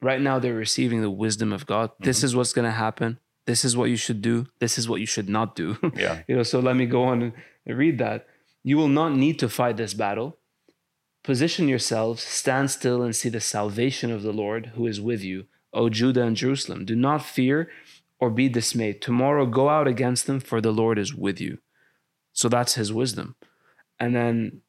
right 0.00 0.20
now 0.20 0.38
they're 0.38 0.54
receiving 0.54 1.00
the 1.00 1.10
wisdom 1.10 1.52
of 1.52 1.66
God. 1.66 1.90
This 2.00 2.18
mm-hmm. 2.18 2.26
is 2.26 2.36
what's 2.36 2.52
going 2.52 2.64
to 2.64 2.70
happen. 2.70 3.18
This 3.46 3.64
is 3.64 3.76
what 3.76 3.90
you 3.90 3.96
should 3.96 4.22
do. 4.22 4.46
This 4.58 4.76
is 4.76 4.88
what 4.88 5.00
you 5.00 5.06
should 5.06 5.28
not 5.28 5.54
do. 5.54 5.78
Yeah. 5.96 6.22
you 6.26 6.36
know, 6.36 6.42
so 6.42 6.60
let 6.60 6.76
me 6.76 6.86
go 6.86 7.04
on 7.04 7.22
and 7.22 7.78
read 7.78 7.98
that. 7.98 8.26
You 8.64 8.76
will 8.76 8.88
not 8.88 9.14
need 9.14 9.38
to 9.38 9.48
fight 9.48 9.76
this 9.76 9.94
battle. 9.94 10.36
Position 11.22 11.68
yourselves, 11.68 12.22
stand 12.22 12.70
still, 12.70 13.02
and 13.02 13.14
see 13.14 13.28
the 13.28 13.40
salvation 13.40 14.10
of 14.10 14.22
the 14.22 14.32
Lord 14.32 14.72
who 14.74 14.86
is 14.86 15.00
with 15.00 15.22
you, 15.22 15.46
O 15.72 15.88
Judah 15.88 16.22
and 16.22 16.36
Jerusalem. 16.36 16.84
Do 16.84 16.94
not 16.96 17.24
fear 17.24 17.68
or 18.18 18.30
be 18.30 18.48
dismayed. 18.48 19.00
Tomorrow 19.00 19.46
go 19.46 19.68
out 19.68 19.86
against 19.86 20.26
them, 20.26 20.40
for 20.40 20.60
the 20.60 20.72
Lord 20.72 20.98
is 20.98 21.14
with 21.14 21.40
you. 21.40 21.58
So 22.32 22.48
that's 22.48 22.74
his 22.74 22.92
wisdom. 22.92 23.34
And 23.98 24.14
then 24.14 24.62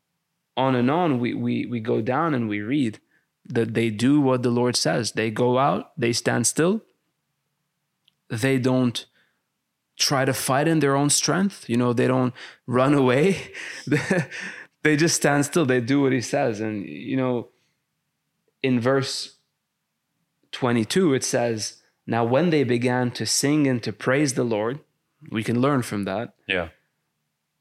on 0.56 0.76
and 0.76 0.90
on, 0.90 1.20
we, 1.20 1.34
we, 1.34 1.66
we 1.66 1.80
go 1.80 2.02
down 2.02 2.34
and 2.34 2.50
we 2.50 2.62
read 2.62 3.00
that 3.46 3.74
they 3.74 3.90
do 3.90 4.20
what 4.20 4.44
the 4.44 4.50
Lord 4.50 4.76
says. 4.76 5.14
They 5.14 5.32
go 5.32 5.58
out, 5.58 5.92
they 5.98 6.14
stand 6.14 6.48
still, 6.48 6.82
they 8.30 8.58
don't 8.58 9.06
try 9.98 10.26
to 10.26 10.34
fight 10.34 10.68
in 10.68 10.80
their 10.80 10.96
own 10.96 11.10
strength. 11.10 11.68
You 11.70 11.78
know, 11.78 11.94
they 11.94 12.08
don't 12.08 12.34
run 12.66 12.94
away. 12.94 13.52
they 14.84 14.96
just 14.96 15.16
stand 15.16 15.46
still. 15.46 15.66
They 15.66 15.82
do 15.82 16.02
what 16.02 16.12
he 16.12 16.22
says. 16.22 16.60
And, 16.60 16.86
you 16.86 17.18
know, 17.18 17.50
in 18.62 18.80
verse 18.80 19.38
22, 20.52 21.14
it 21.14 21.24
says, 21.24 21.78
Now 22.08 22.24
when 22.24 22.50
they 22.50 22.64
began 22.64 23.12
to 23.12 23.26
sing 23.26 23.68
and 23.68 23.84
to 23.84 23.94
praise 23.94 24.34
the 24.34 24.46
Lord, 24.46 24.80
we 25.30 25.44
can 25.44 25.62
learn 25.62 25.82
from 25.82 26.06
that. 26.06 26.34
Yeah. 26.48 26.70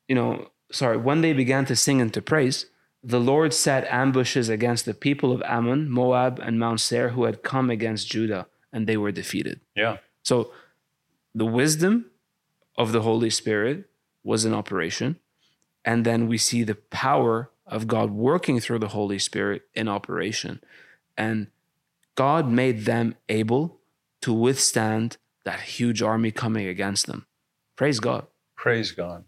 You 0.09 0.15
know, 0.15 0.51
sorry, 0.71 0.97
when 0.97 1.21
they 1.21 1.33
began 1.33 1.65
to 1.67 1.77
sing 1.77 2.01
and 2.01 2.15
to 2.15 2.23
praise, 2.23 2.67
the 3.03 3.21
Lord 3.21 3.53
set 3.53 3.85
ambushes 3.91 4.49
against 4.49 4.85
the 4.85 4.95
people 4.95 5.33
of 5.33 5.43
Ammon, 5.43 5.91
Moab, 5.91 6.39
and 6.39 6.59
Mount 6.59 6.81
Seir 6.81 7.11
who 7.11 7.25
had 7.25 7.43
come 7.43 7.71
against 7.71 8.09
Judah, 8.09 8.47
and 8.73 8.87
they 8.87 8.97
were 8.97 9.13
defeated. 9.13 9.61
Yeah. 9.75 9.99
So 10.23 10.53
the 11.35 11.47
wisdom 11.47 12.07
of 12.77 12.93
the 12.93 13.03
Holy 13.03 13.31
Spirit 13.31 13.89
was 14.23 14.45
in 14.45 14.55
operation. 14.55 15.19
And 15.85 16.05
then 16.05 16.27
we 16.27 16.39
see 16.39 16.65
the 16.65 16.75
power 16.75 17.51
of 17.67 17.87
God 17.87 18.11
working 18.11 18.59
through 18.59 18.81
the 18.81 18.89
Holy 18.89 19.19
Spirit 19.19 19.63
in 19.75 19.89
operation. 19.89 20.61
And 21.17 21.49
God 22.17 22.51
made 22.51 22.87
them 22.87 23.15
able 23.29 23.76
to 24.23 24.33
withstand 24.33 25.17
that 25.45 25.61
huge 25.61 26.03
army 26.03 26.31
coming 26.31 26.67
against 26.67 27.07
them. 27.07 27.27
Praise 27.77 28.01
God. 28.01 28.27
Praise 28.57 28.91
God. 28.91 29.25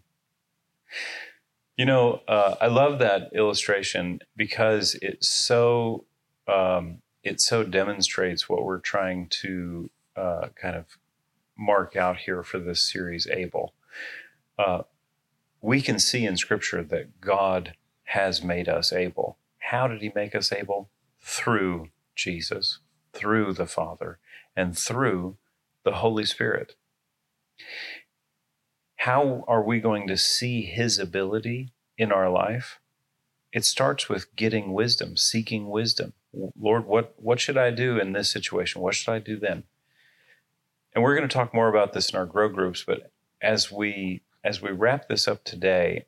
You 1.77 1.85
know, 1.85 2.21
uh, 2.27 2.55
I 2.59 2.67
love 2.67 2.99
that 2.99 3.29
illustration 3.33 4.19
because 4.35 4.95
it 4.95 5.23
so 5.23 6.05
um, 6.47 7.01
it 7.23 7.39
so 7.39 7.63
demonstrates 7.63 8.49
what 8.49 8.65
we're 8.65 8.79
trying 8.79 9.27
to 9.29 9.89
uh, 10.15 10.47
kind 10.55 10.75
of 10.75 10.97
mark 11.57 11.95
out 11.95 12.17
here 12.17 12.43
for 12.43 12.59
this 12.59 12.81
series, 12.81 13.27
Able. 13.27 13.73
Uh, 14.57 14.83
we 15.61 15.81
can 15.81 15.99
see 15.99 16.25
in 16.25 16.37
Scripture 16.37 16.83
that 16.83 17.21
God 17.21 17.75
has 18.03 18.43
made 18.43 18.67
us 18.67 18.91
able. 18.91 19.37
How 19.59 19.87
did 19.87 20.01
He 20.01 20.11
make 20.15 20.33
us 20.33 20.51
able? 20.51 20.89
Through 21.21 21.89
Jesus, 22.15 22.79
through 23.13 23.53
the 23.53 23.67
Father, 23.67 24.19
and 24.59 24.77
through 24.77 25.37
the 25.85 25.93
Holy 25.93 26.25
Spirit. 26.25 26.75
how 28.97 29.45
are 29.47 29.63
we 29.63 29.79
going 29.79 30.07
to 30.07 30.17
see 30.17 30.63
his 30.63 30.99
ability 30.99 31.71
in 31.97 32.11
our 32.11 32.29
life? 32.29 32.79
It 33.53 33.65
starts 33.65 34.09
with 34.09 34.35
getting 34.35 34.73
wisdom, 34.73 35.17
seeking 35.17 35.69
wisdom. 35.69 36.13
Lord, 36.59 36.85
what, 36.85 37.15
what 37.17 37.39
should 37.39 37.57
I 37.57 37.71
do 37.71 37.97
in 37.99 38.13
this 38.13 38.31
situation? 38.31 38.81
What 38.81 38.95
should 38.95 39.11
I 39.13 39.19
do 39.19 39.37
then? 39.39 39.63
And 40.93 41.03
we're 41.03 41.15
going 41.15 41.27
to 41.27 41.33
talk 41.33 41.53
more 41.53 41.69
about 41.69 41.93
this 41.93 42.09
in 42.11 42.17
our 42.19 42.25
grow 42.25 42.49
groups, 42.49 42.83
but 42.85 43.11
as 43.41 43.71
we 43.71 44.21
as 44.43 44.61
we 44.61 44.71
wrap 44.71 45.07
this 45.07 45.27
up 45.27 45.43
today, 45.43 46.05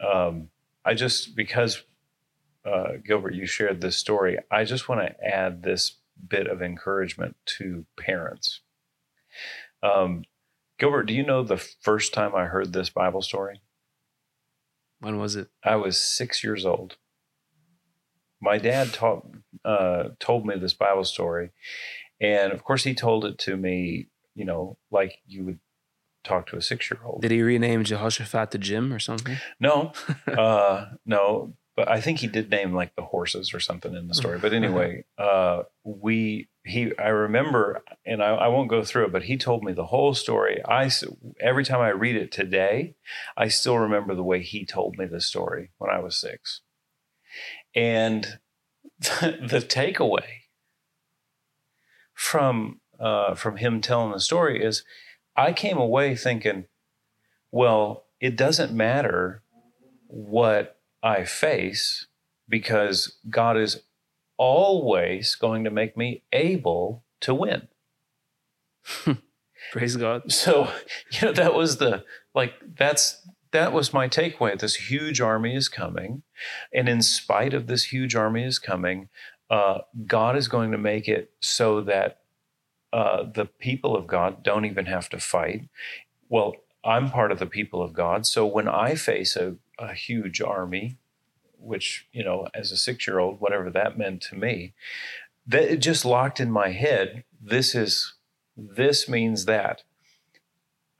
um, 0.00 0.48
I 0.84 0.94
just 0.94 1.36
because 1.36 1.82
uh, 2.64 2.94
Gilbert, 3.04 3.34
you 3.34 3.46
shared 3.46 3.80
this 3.80 3.96
story, 3.96 4.38
I 4.50 4.64
just 4.64 4.88
want 4.88 5.02
to 5.02 5.26
add 5.26 5.62
this 5.62 5.96
bit 6.28 6.46
of 6.46 6.62
encouragement 6.62 7.36
to 7.58 7.86
parents. 7.96 8.60
Um, 9.82 10.24
Gilbert, 10.78 11.04
do 11.04 11.14
you 11.14 11.24
know 11.24 11.42
the 11.42 11.56
first 11.56 12.12
time 12.12 12.34
I 12.34 12.46
heard 12.46 12.72
this 12.72 12.90
Bible 12.90 13.22
story? 13.22 13.60
When 15.00 15.18
was 15.18 15.36
it? 15.36 15.48
I 15.62 15.76
was 15.76 16.00
six 16.00 16.42
years 16.42 16.64
old. 16.64 16.96
My 18.40 18.58
dad 18.58 18.92
taught, 18.92 19.26
uh, 19.64 20.10
told 20.18 20.46
me 20.46 20.56
this 20.56 20.74
Bible 20.74 21.04
story. 21.04 21.50
And 22.20 22.52
of 22.52 22.64
course, 22.64 22.84
he 22.84 22.94
told 22.94 23.24
it 23.24 23.38
to 23.40 23.56
me, 23.56 24.08
you 24.34 24.44
know, 24.44 24.78
like 24.90 25.18
you 25.26 25.44
would 25.44 25.58
talk 26.24 26.46
to 26.48 26.56
a 26.56 26.62
six 26.62 26.90
year 26.90 27.00
old. 27.04 27.22
Did 27.22 27.30
he 27.30 27.42
rename 27.42 27.84
Jehoshaphat 27.84 28.50
to 28.52 28.58
Jim 28.58 28.92
or 28.92 28.98
something? 28.98 29.36
No, 29.60 29.92
uh, 30.26 30.86
no, 31.06 31.54
but 31.76 31.88
I 31.88 32.00
think 32.00 32.20
he 32.20 32.26
did 32.26 32.50
name 32.50 32.72
like 32.72 32.94
the 32.94 33.02
horses 33.02 33.52
or 33.52 33.60
something 33.60 33.94
in 33.94 34.06
the 34.06 34.14
story. 34.14 34.38
But 34.38 34.52
anyway, 34.52 35.04
uh, 35.18 35.62
we 35.82 36.48
he 36.64 36.92
I 36.98 37.08
remember, 37.08 37.82
and 38.06 38.22
I, 38.22 38.28
I, 38.28 38.48
won't 38.48 38.70
go 38.70 38.84
through 38.84 39.06
it, 39.06 39.12
but 39.12 39.24
he 39.24 39.36
told 39.36 39.64
me 39.64 39.72
the 39.72 39.86
whole 39.86 40.14
story. 40.14 40.62
I 40.64 40.90
every 41.40 41.64
time 41.64 41.80
I 41.80 41.88
read 41.88 42.16
it 42.16 42.30
today, 42.30 42.94
I 43.36 43.48
still 43.48 43.78
remember 43.78 44.14
the 44.14 44.22
way 44.22 44.42
he 44.42 44.64
told 44.64 44.96
me 44.96 45.06
the 45.06 45.20
story 45.20 45.70
when 45.78 45.90
I 45.90 45.98
was 45.98 46.16
six, 46.16 46.60
and 47.74 48.38
the, 49.00 49.38
the 49.48 49.58
takeaway 49.58 50.42
from 52.14 52.80
uh, 53.00 53.34
from 53.34 53.56
him 53.56 53.80
telling 53.80 54.12
the 54.12 54.20
story 54.20 54.64
is, 54.64 54.84
I 55.36 55.52
came 55.52 55.78
away 55.78 56.14
thinking, 56.14 56.66
well, 57.50 58.06
it 58.20 58.36
doesn't 58.36 58.72
matter 58.72 59.42
what 60.06 60.78
I 61.04 61.24
face 61.24 62.06
because 62.48 63.18
God 63.28 63.58
is 63.58 63.82
always 64.38 65.34
going 65.34 65.62
to 65.64 65.70
make 65.70 65.96
me 65.96 66.22
able 66.32 67.04
to 67.20 67.34
win. 67.34 67.68
Praise 69.72 69.96
God. 69.96 70.32
So, 70.32 70.70
you 71.10 71.28
know, 71.28 71.32
that 71.32 71.54
was 71.54 71.76
the 71.76 72.04
like 72.34 72.54
that's 72.76 73.26
that 73.52 73.72
was 73.72 73.92
my 73.92 74.08
takeaway. 74.08 74.58
This 74.58 74.74
huge 74.74 75.20
army 75.20 75.54
is 75.54 75.68
coming, 75.68 76.22
and 76.72 76.88
in 76.88 77.02
spite 77.02 77.54
of 77.54 77.66
this 77.66 77.84
huge 77.84 78.14
army 78.14 78.44
is 78.44 78.58
coming, 78.58 79.08
uh, 79.50 79.78
God 80.06 80.36
is 80.36 80.48
going 80.48 80.72
to 80.72 80.78
make 80.78 81.06
it 81.06 81.30
so 81.40 81.80
that 81.82 82.20
uh, 82.92 83.24
the 83.24 83.46
people 83.46 83.96
of 83.96 84.06
God 84.06 84.42
don't 84.42 84.64
even 84.64 84.86
have 84.86 85.08
to 85.10 85.20
fight. 85.20 85.68
Well, 86.28 86.54
I'm 86.84 87.10
part 87.10 87.30
of 87.30 87.38
the 87.38 87.46
people 87.46 87.82
of 87.82 87.92
God, 87.92 88.26
so 88.26 88.44
when 88.44 88.68
I 88.68 88.94
face 88.94 89.36
a 89.36 89.56
a 89.78 89.94
huge 89.94 90.40
army, 90.40 90.96
which, 91.58 92.06
you 92.12 92.24
know, 92.24 92.48
as 92.54 92.72
a 92.72 92.76
six 92.76 93.06
year 93.06 93.18
old, 93.18 93.40
whatever 93.40 93.70
that 93.70 93.98
meant 93.98 94.22
to 94.22 94.36
me, 94.36 94.74
that 95.46 95.64
it 95.64 95.78
just 95.78 96.04
locked 96.04 96.40
in 96.40 96.50
my 96.50 96.70
head. 96.70 97.24
This 97.40 97.74
is, 97.74 98.14
this 98.56 99.08
means 99.08 99.44
that. 99.44 99.82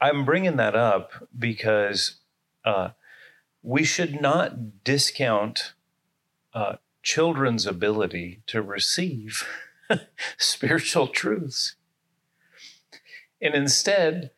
I'm 0.01 0.25
bringing 0.25 0.57
that 0.57 0.75
up 0.75 1.13
because 1.39 2.17
uh, 2.65 2.91
we 3.63 3.85
should 3.85 4.21
not 4.21 4.85
discount 4.85 5.73
uh, 6.53 6.77
children's 7.03 7.67
ability 7.67 8.43
to 8.47 8.61
receive 8.61 9.47
spiritual 10.37 11.07
truths. 11.07 11.77
And 13.41 13.55
instead, 13.55 14.31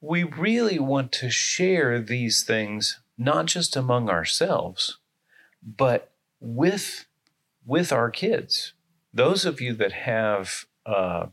we 0.00 0.22
really 0.22 0.78
want 0.78 1.12
to 1.12 1.30
share 1.30 2.00
these 2.00 2.42
things 2.42 3.00
not 3.18 3.46
just 3.46 3.76
among 3.76 4.08
ourselves, 4.08 4.98
but 5.62 6.12
with 6.40 7.06
with 7.66 7.92
our 7.92 8.10
kids. 8.10 8.72
Those 9.12 9.44
of 9.44 9.60
you 9.60 9.74
that 9.74 9.92
have 9.92 10.64
uh, 10.86 11.26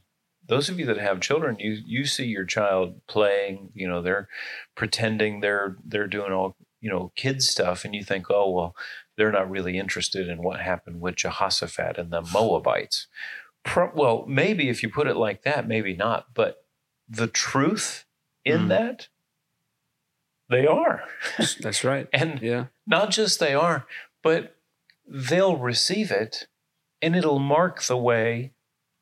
those 0.46 0.70
of 0.70 0.80
you 0.80 0.86
that 0.86 0.98
have 0.98 1.22
children, 1.22 1.58
you 1.60 1.82
you 1.86 2.06
see 2.06 2.26
your 2.26 2.46
child 2.46 3.02
playing. 3.08 3.72
You 3.74 3.88
know, 3.88 4.02
they're 4.02 4.28
pretending 4.76 5.40
they're 5.40 5.78
they're 5.86 6.08
doing 6.08 6.34
all 6.34 6.58
you 6.82 6.90
know 6.90 7.12
kid 7.16 7.42
stuff, 7.42 7.86
and 7.86 7.96
you 7.96 8.04
think, 8.04 8.26
oh 8.30 8.52
well, 8.52 8.76
they're 9.16 9.32
not 9.32 9.50
really 9.50 9.78
interested 9.78 10.28
in 10.28 10.44
what 10.44 10.60
happened 10.60 11.00
with 11.00 11.16
Jehoshaphat 11.16 11.98
and 11.98 12.12
the 12.12 12.22
Moabites. 12.22 13.08
Pro- 13.64 13.92
well, 13.96 14.26
maybe 14.28 14.68
if 14.70 14.84
you 14.84 14.90
put 14.90 15.08
it 15.08 15.16
like 15.16 15.44
that, 15.44 15.68
maybe 15.68 15.96
not. 15.96 16.28
But 16.34 16.66
the 17.08 17.28
truth 17.28 18.06
in 18.48 18.66
mm. 18.66 18.68
that? 18.70 19.08
They 20.50 20.66
are. 20.66 21.04
That's 21.60 21.84
right. 21.84 22.08
and 22.14 22.42
yeah. 22.42 22.66
not 22.86 23.12
just 23.12 23.40
they 23.40 23.54
are, 23.54 23.86
but 24.24 24.56
they'll 25.08 25.58
receive 25.58 26.12
it 26.12 26.48
and 27.02 27.16
it'll 27.16 27.40
mark 27.40 27.84
the 27.84 27.98
way 27.98 28.54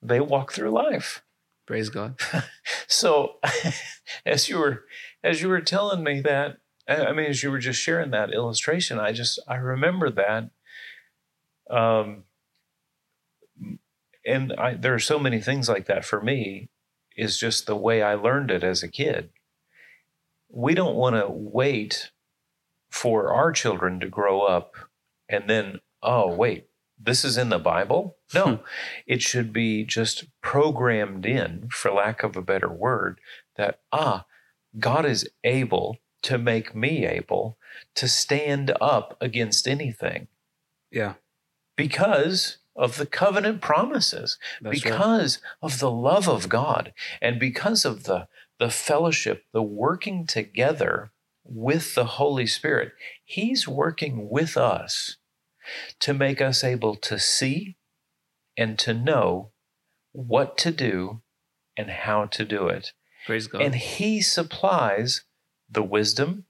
they 0.02 0.20
walk 0.20 0.52
through 0.52 0.72
life. 0.72 1.24
Praise 1.66 1.90
God. 1.90 2.20
so 2.88 3.36
as 4.26 4.50
you 4.50 4.60
were 4.60 4.86
as 5.24 5.42
you 5.42 5.50
were 5.50 5.62
telling 5.62 6.04
me 6.04 6.22
that, 6.22 6.58
I 6.88 7.12
mean 7.12 7.28
as 7.28 7.42
you 7.42 7.52
were 7.52 7.60
just 7.60 7.82
sharing 7.82 8.12
that 8.12 8.34
illustration, 8.34 9.00
I 9.00 9.12
just 9.12 9.40
I 9.48 9.56
remember 9.56 10.10
that. 10.12 10.50
Um 11.70 12.24
and 14.28 14.54
I, 14.54 14.74
there 14.74 14.94
are 14.94 15.00
so 15.00 15.20
many 15.20 15.40
things 15.40 15.70
like 15.70 15.86
that 15.86 16.04
for 16.04 16.22
me 16.22 16.70
is 17.16 17.38
just 17.38 17.66
the 17.66 17.76
way 17.76 18.02
I 18.02 18.16
learned 18.16 18.52
it 18.52 18.64
as 18.64 18.84
a 18.84 18.88
kid 18.88 19.30
we 20.56 20.74
don't 20.74 20.96
want 20.96 21.16
to 21.18 21.28
wait 21.30 22.12
for 22.90 23.34
our 23.34 23.52
children 23.52 24.00
to 24.00 24.08
grow 24.08 24.42
up 24.42 24.74
and 25.28 25.50
then, 25.50 25.82
oh, 26.02 26.34
wait, 26.34 26.68
this 26.98 27.26
is 27.26 27.38
in 27.38 27.50
the 27.50 27.60
Bible? 27.60 28.16
No, 28.34 28.46
hmm. 28.46 28.64
it 29.06 29.22
should 29.22 29.52
be 29.52 29.84
just 29.84 30.26
programmed 30.42 31.26
in, 31.26 31.68
for 31.72 31.92
lack 31.92 32.24
of 32.24 32.38
a 32.38 32.42
better 32.42 32.70
word, 32.70 33.20
that, 33.58 33.82
ah, 33.92 34.26
God 34.80 35.06
is 35.06 35.28
able 35.44 35.98
to 36.22 36.38
make 36.38 36.74
me 36.74 37.06
able 37.06 37.58
to 37.96 38.08
stand 38.08 38.72
up 38.80 39.18
against 39.20 39.68
anything. 39.68 40.28
Yeah. 40.90 41.16
Because 41.76 42.58
of 42.76 42.98
the 42.98 43.06
covenant 43.06 43.62
promises, 43.62 44.38
That's 44.62 44.82
because 44.82 45.40
right. 45.42 45.72
of 45.72 45.80
the 45.80 45.92
love 45.92 46.28
of 46.28 46.50
God, 46.50 46.94
and 47.22 47.40
because 47.40 47.86
of 47.86 48.04
the 48.04 48.28
the 48.58 48.70
fellowship, 48.70 49.44
the 49.52 49.62
working 49.62 50.26
together 50.26 51.12
with 51.46 51.96
the 51.96 52.06
Holy 52.06 52.48
Spirit. 52.48 52.94
He's 53.24 53.68
working 53.68 54.30
with 54.30 54.58
us 54.58 55.18
to 56.00 56.14
make 56.14 56.42
us 56.42 56.64
able 56.64 56.96
to 56.96 57.20
see 57.20 57.78
and 58.58 58.78
to 58.80 58.94
know 58.94 59.52
what 60.12 60.58
to 60.60 60.72
do 60.72 61.22
and 61.78 61.90
how 61.90 62.26
to 62.26 62.46
do 62.46 62.68
it. 62.68 62.94
Praise 63.26 63.48
God. 63.48 63.62
And 63.62 63.76
He 63.76 64.22
supplies 64.22 65.24
the 65.70 65.84
wisdom, 65.84 66.46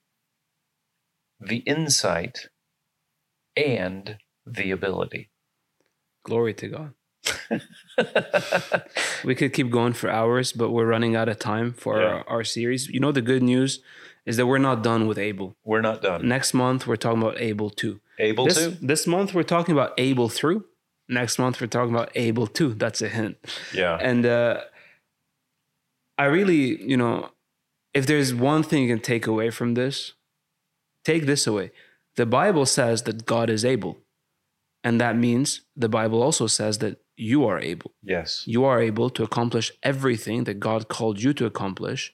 the 1.39 1.57
insight, 1.57 2.47
and 3.57 4.17
the 4.45 4.71
ability. 4.71 5.29
Glory 6.25 6.55
to 6.55 6.67
God. 6.67 6.93
we 9.23 9.35
could 9.35 9.53
keep 9.53 9.69
going 9.69 9.93
for 9.93 10.09
hours, 10.09 10.51
but 10.51 10.71
we're 10.71 10.87
running 10.87 11.15
out 11.15 11.29
of 11.29 11.37
time 11.37 11.71
for 11.71 12.01
yeah. 12.01 12.07
our, 12.07 12.23
our, 12.27 12.43
series. 12.43 12.87
You 12.89 12.99
know, 12.99 13.11
the 13.11 13.21
good 13.21 13.43
news 13.43 13.79
is 14.25 14.37
that 14.37 14.47
we're 14.47 14.57
not 14.57 14.81
done 14.81 15.05
with 15.05 15.19
Able. 15.19 15.55
We're 15.63 15.81
not 15.81 16.01
done. 16.01 16.27
Next 16.27 16.53
month, 16.53 16.87
we're 16.87 16.95
talking 16.95 17.21
about 17.21 17.39
Able 17.39 17.69
2. 17.69 18.01
Able 18.17 18.45
this, 18.45 18.57
2? 18.57 18.77
This 18.81 19.05
month, 19.05 19.35
we're 19.35 19.43
talking 19.43 19.73
about 19.73 19.93
Able 19.99 20.27
Through. 20.29 20.65
Next 21.07 21.37
month, 21.37 21.61
we're 21.61 21.67
talking 21.67 21.93
about 21.93 22.09
Able 22.15 22.47
2. 22.47 22.73
That's 22.73 23.03
a 23.03 23.07
hint. 23.07 23.37
Yeah. 23.71 23.97
And 24.01 24.25
uh, 24.25 24.61
I 26.17 26.25
really, 26.25 26.81
you 26.83 26.97
know, 26.97 27.29
if 27.93 28.07
there's 28.07 28.33
one 28.33 28.63
thing 28.63 28.83
you 28.83 28.89
can 28.89 29.03
take 29.03 29.27
away 29.27 29.51
from 29.51 29.75
this, 29.75 30.13
take 31.03 31.27
this 31.27 31.45
away. 31.45 31.71
The 32.15 32.25
Bible 32.25 32.65
says 32.65 33.03
that 33.03 33.25
God 33.27 33.49
is 33.51 33.63
able. 33.63 33.99
And 34.85 35.01
that 35.01 35.17
means 35.17 35.61
the 35.75 35.89
Bible 35.89 36.21
also 36.21 36.45
says 36.45 36.77
that 36.77 36.99
you 37.17 37.43
are 37.45 37.59
able. 37.59 37.91
Yes. 38.03 38.43
You 38.45 38.65
are 38.65 38.79
able 38.79 39.09
to 39.09 39.23
accomplish 39.23 39.71
everything 39.81 40.43
that 40.43 40.59
God 40.59 40.89
called 40.89 41.19
you 41.21 41.33
to 41.33 41.45
accomplish 41.47 42.13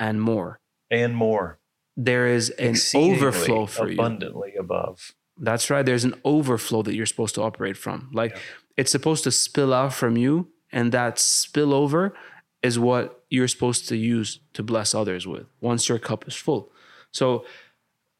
and 0.00 0.20
more. 0.20 0.58
And 0.90 1.14
more. 1.14 1.60
There 1.96 2.26
is 2.26 2.50
an 2.50 2.74
overflow 2.94 3.66
for 3.66 3.88
abundantly 3.88 3.94
you. 3.94 4.00
Abundantly 4.00 4.54
above. 4.58 5.14
That's 5.38 5.70
right. 5.70 5.86
There's 5.86 6.04
an 6.04 6.14
overflow 6.24 6.82
that 6.82 6.94
you're 6.94 7.06
supposed 7.06 7.36
to 7.36 7.42
operate 7.42 7.76
from. 7.76 8.10
Like 8.12 8.32
yeah. 8.32 8.40
it's 8.78 8.90
supposed 8.90 9.22
to 9.24 9.30
spill 9.30 9.72
out 9.72 9.94
from 9.94 10.16
you, 10.16 10.48
and 10.72 10.90
that 10.92 11.16
spillover 11.16 12.12
is 12.62 12.78
what 12.78 13.24
you're 13.30 13.48
supposed 13.48 13.88
to 13.88 13.96
use 13.96 14.40
to 14.54 14.62
bless 14.62 14.94
others 14.94 15.26
with 15.26 15.46
once 15.60 15.88
your 15.88 15.98
cup 15.98 16.26
is 16.26 16.34
full. 16.34 16.72
So, 17.12 17.44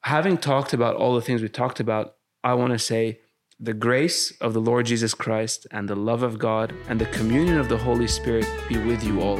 having 0.03 0.37
talked 0.37 0.73
about 0.73 0.97
all 0.97 1.15
the 1.15 1.23
things 1.23 1.43
we 1.43 1.49
talked 1.49 1.81
about, 1.81 2.17
I 2.45 2.55
want 2.55 2.73
to 2.73 2.79
say 2.79 3.21
the 3.63 3.73
grace 3.73 4.33
of 4.41 4.55
the 4.55 4.61
Lord 4.61 4.87
Jesus 4.87 5.15
Christ 5.15 5.69
and 5.71 5.89
the 5.89 5.95
love 5.95 6.25
of 6.25 6.37
God 6.37 6.75
and 6.89 7.01
the 7.01 7.07
communion 7.07 7.59
of 7.59 7.69
the 7.69 7.79
Holy 7.79 8.09
Spirit 8.09 8.45
be 8.69 8.77
with 8.77 9.05
you 9.05 9.21
all. 9.21 9.39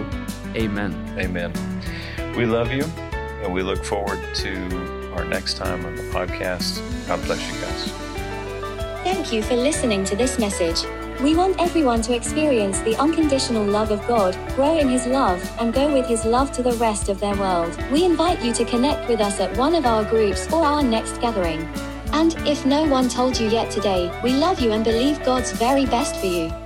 Amen. 0.55 0.95
Amen. 1.19 1.53
We 2.37 2.47
love 2.47 2.71
you 2.71 2.85
and 3.43 3.53
we 3.53 3.63
look 3.63 3.85
forward 3.85 4.21
to 4.37 5.13
our 5.17 5.25
next 5.25 5.57
time 5.57 5.85
on 5.85 5.97
the 5.97 6.03
podcast. 6.03 6.79
God 7.09 7.21
bless 7.25 7.41
you 7.53 7.61
guys. 7.61 7.91
Thank 9.03 9.33
you 9.33 9.43
for 9.43 9.57
listening 9.57 10.05
to 10.05 10.15
this 10.15 10.39
message. 10.39 10.87
We 11.21 11.35
want 11.35 11.61
everyone 11.61 12.01
to 12.03 12.15
experience 12.15 12.79
the 12.83 12.95
unconditional 12.99 13.65
love 13.65 13.91
of 13.91 14.07
God, 14.07 14.39
grow 14.55 14.79
in 14.79 14.89
His 14.89 15.05
love, 15.05 15.43
and 15.59 15.75
go 15.75 15.93
with 15.93 16.07
His 16.07 16.25
love 16.25 16.53
to 16.53 16.63
the 16.63 16.75
rest 16.75 17.09
of 17.09 17.19
their 17.19 17.35
world. 17.35 17.77
We 17.91 18.05
invite 18.05 18.41
you 18.41 18.53
to 18.55 18.65
connect 18.65 19.09
with 19.09 19.21
us 19.21 19.41
at 19.41 19.57
one 19.57 19.75
of 19.75 19.85
our 19.85 20.05
groups 20.05 20.51
or 20.53 20.65
our 20.65 20.83
next 20.83 21.21
gathering. 21.21 21.69
And 22.13 22.35
if 22.47 22.67
no 22.67 22.85
one 22.85 23.09
told 23.09 23.41
you 23.41 23.49
yet 23.49 23.71
today, 23.71 24.11
we 24.23 24.33
love 24.35 24.61
you 24.61 24.73
and 24.73 24.85
believe 24.85 25.25
God's 25.25 25.53
very 25.53 25.87
best 25.87 26.17
for 26.17 26.27
you. 26.27 26.62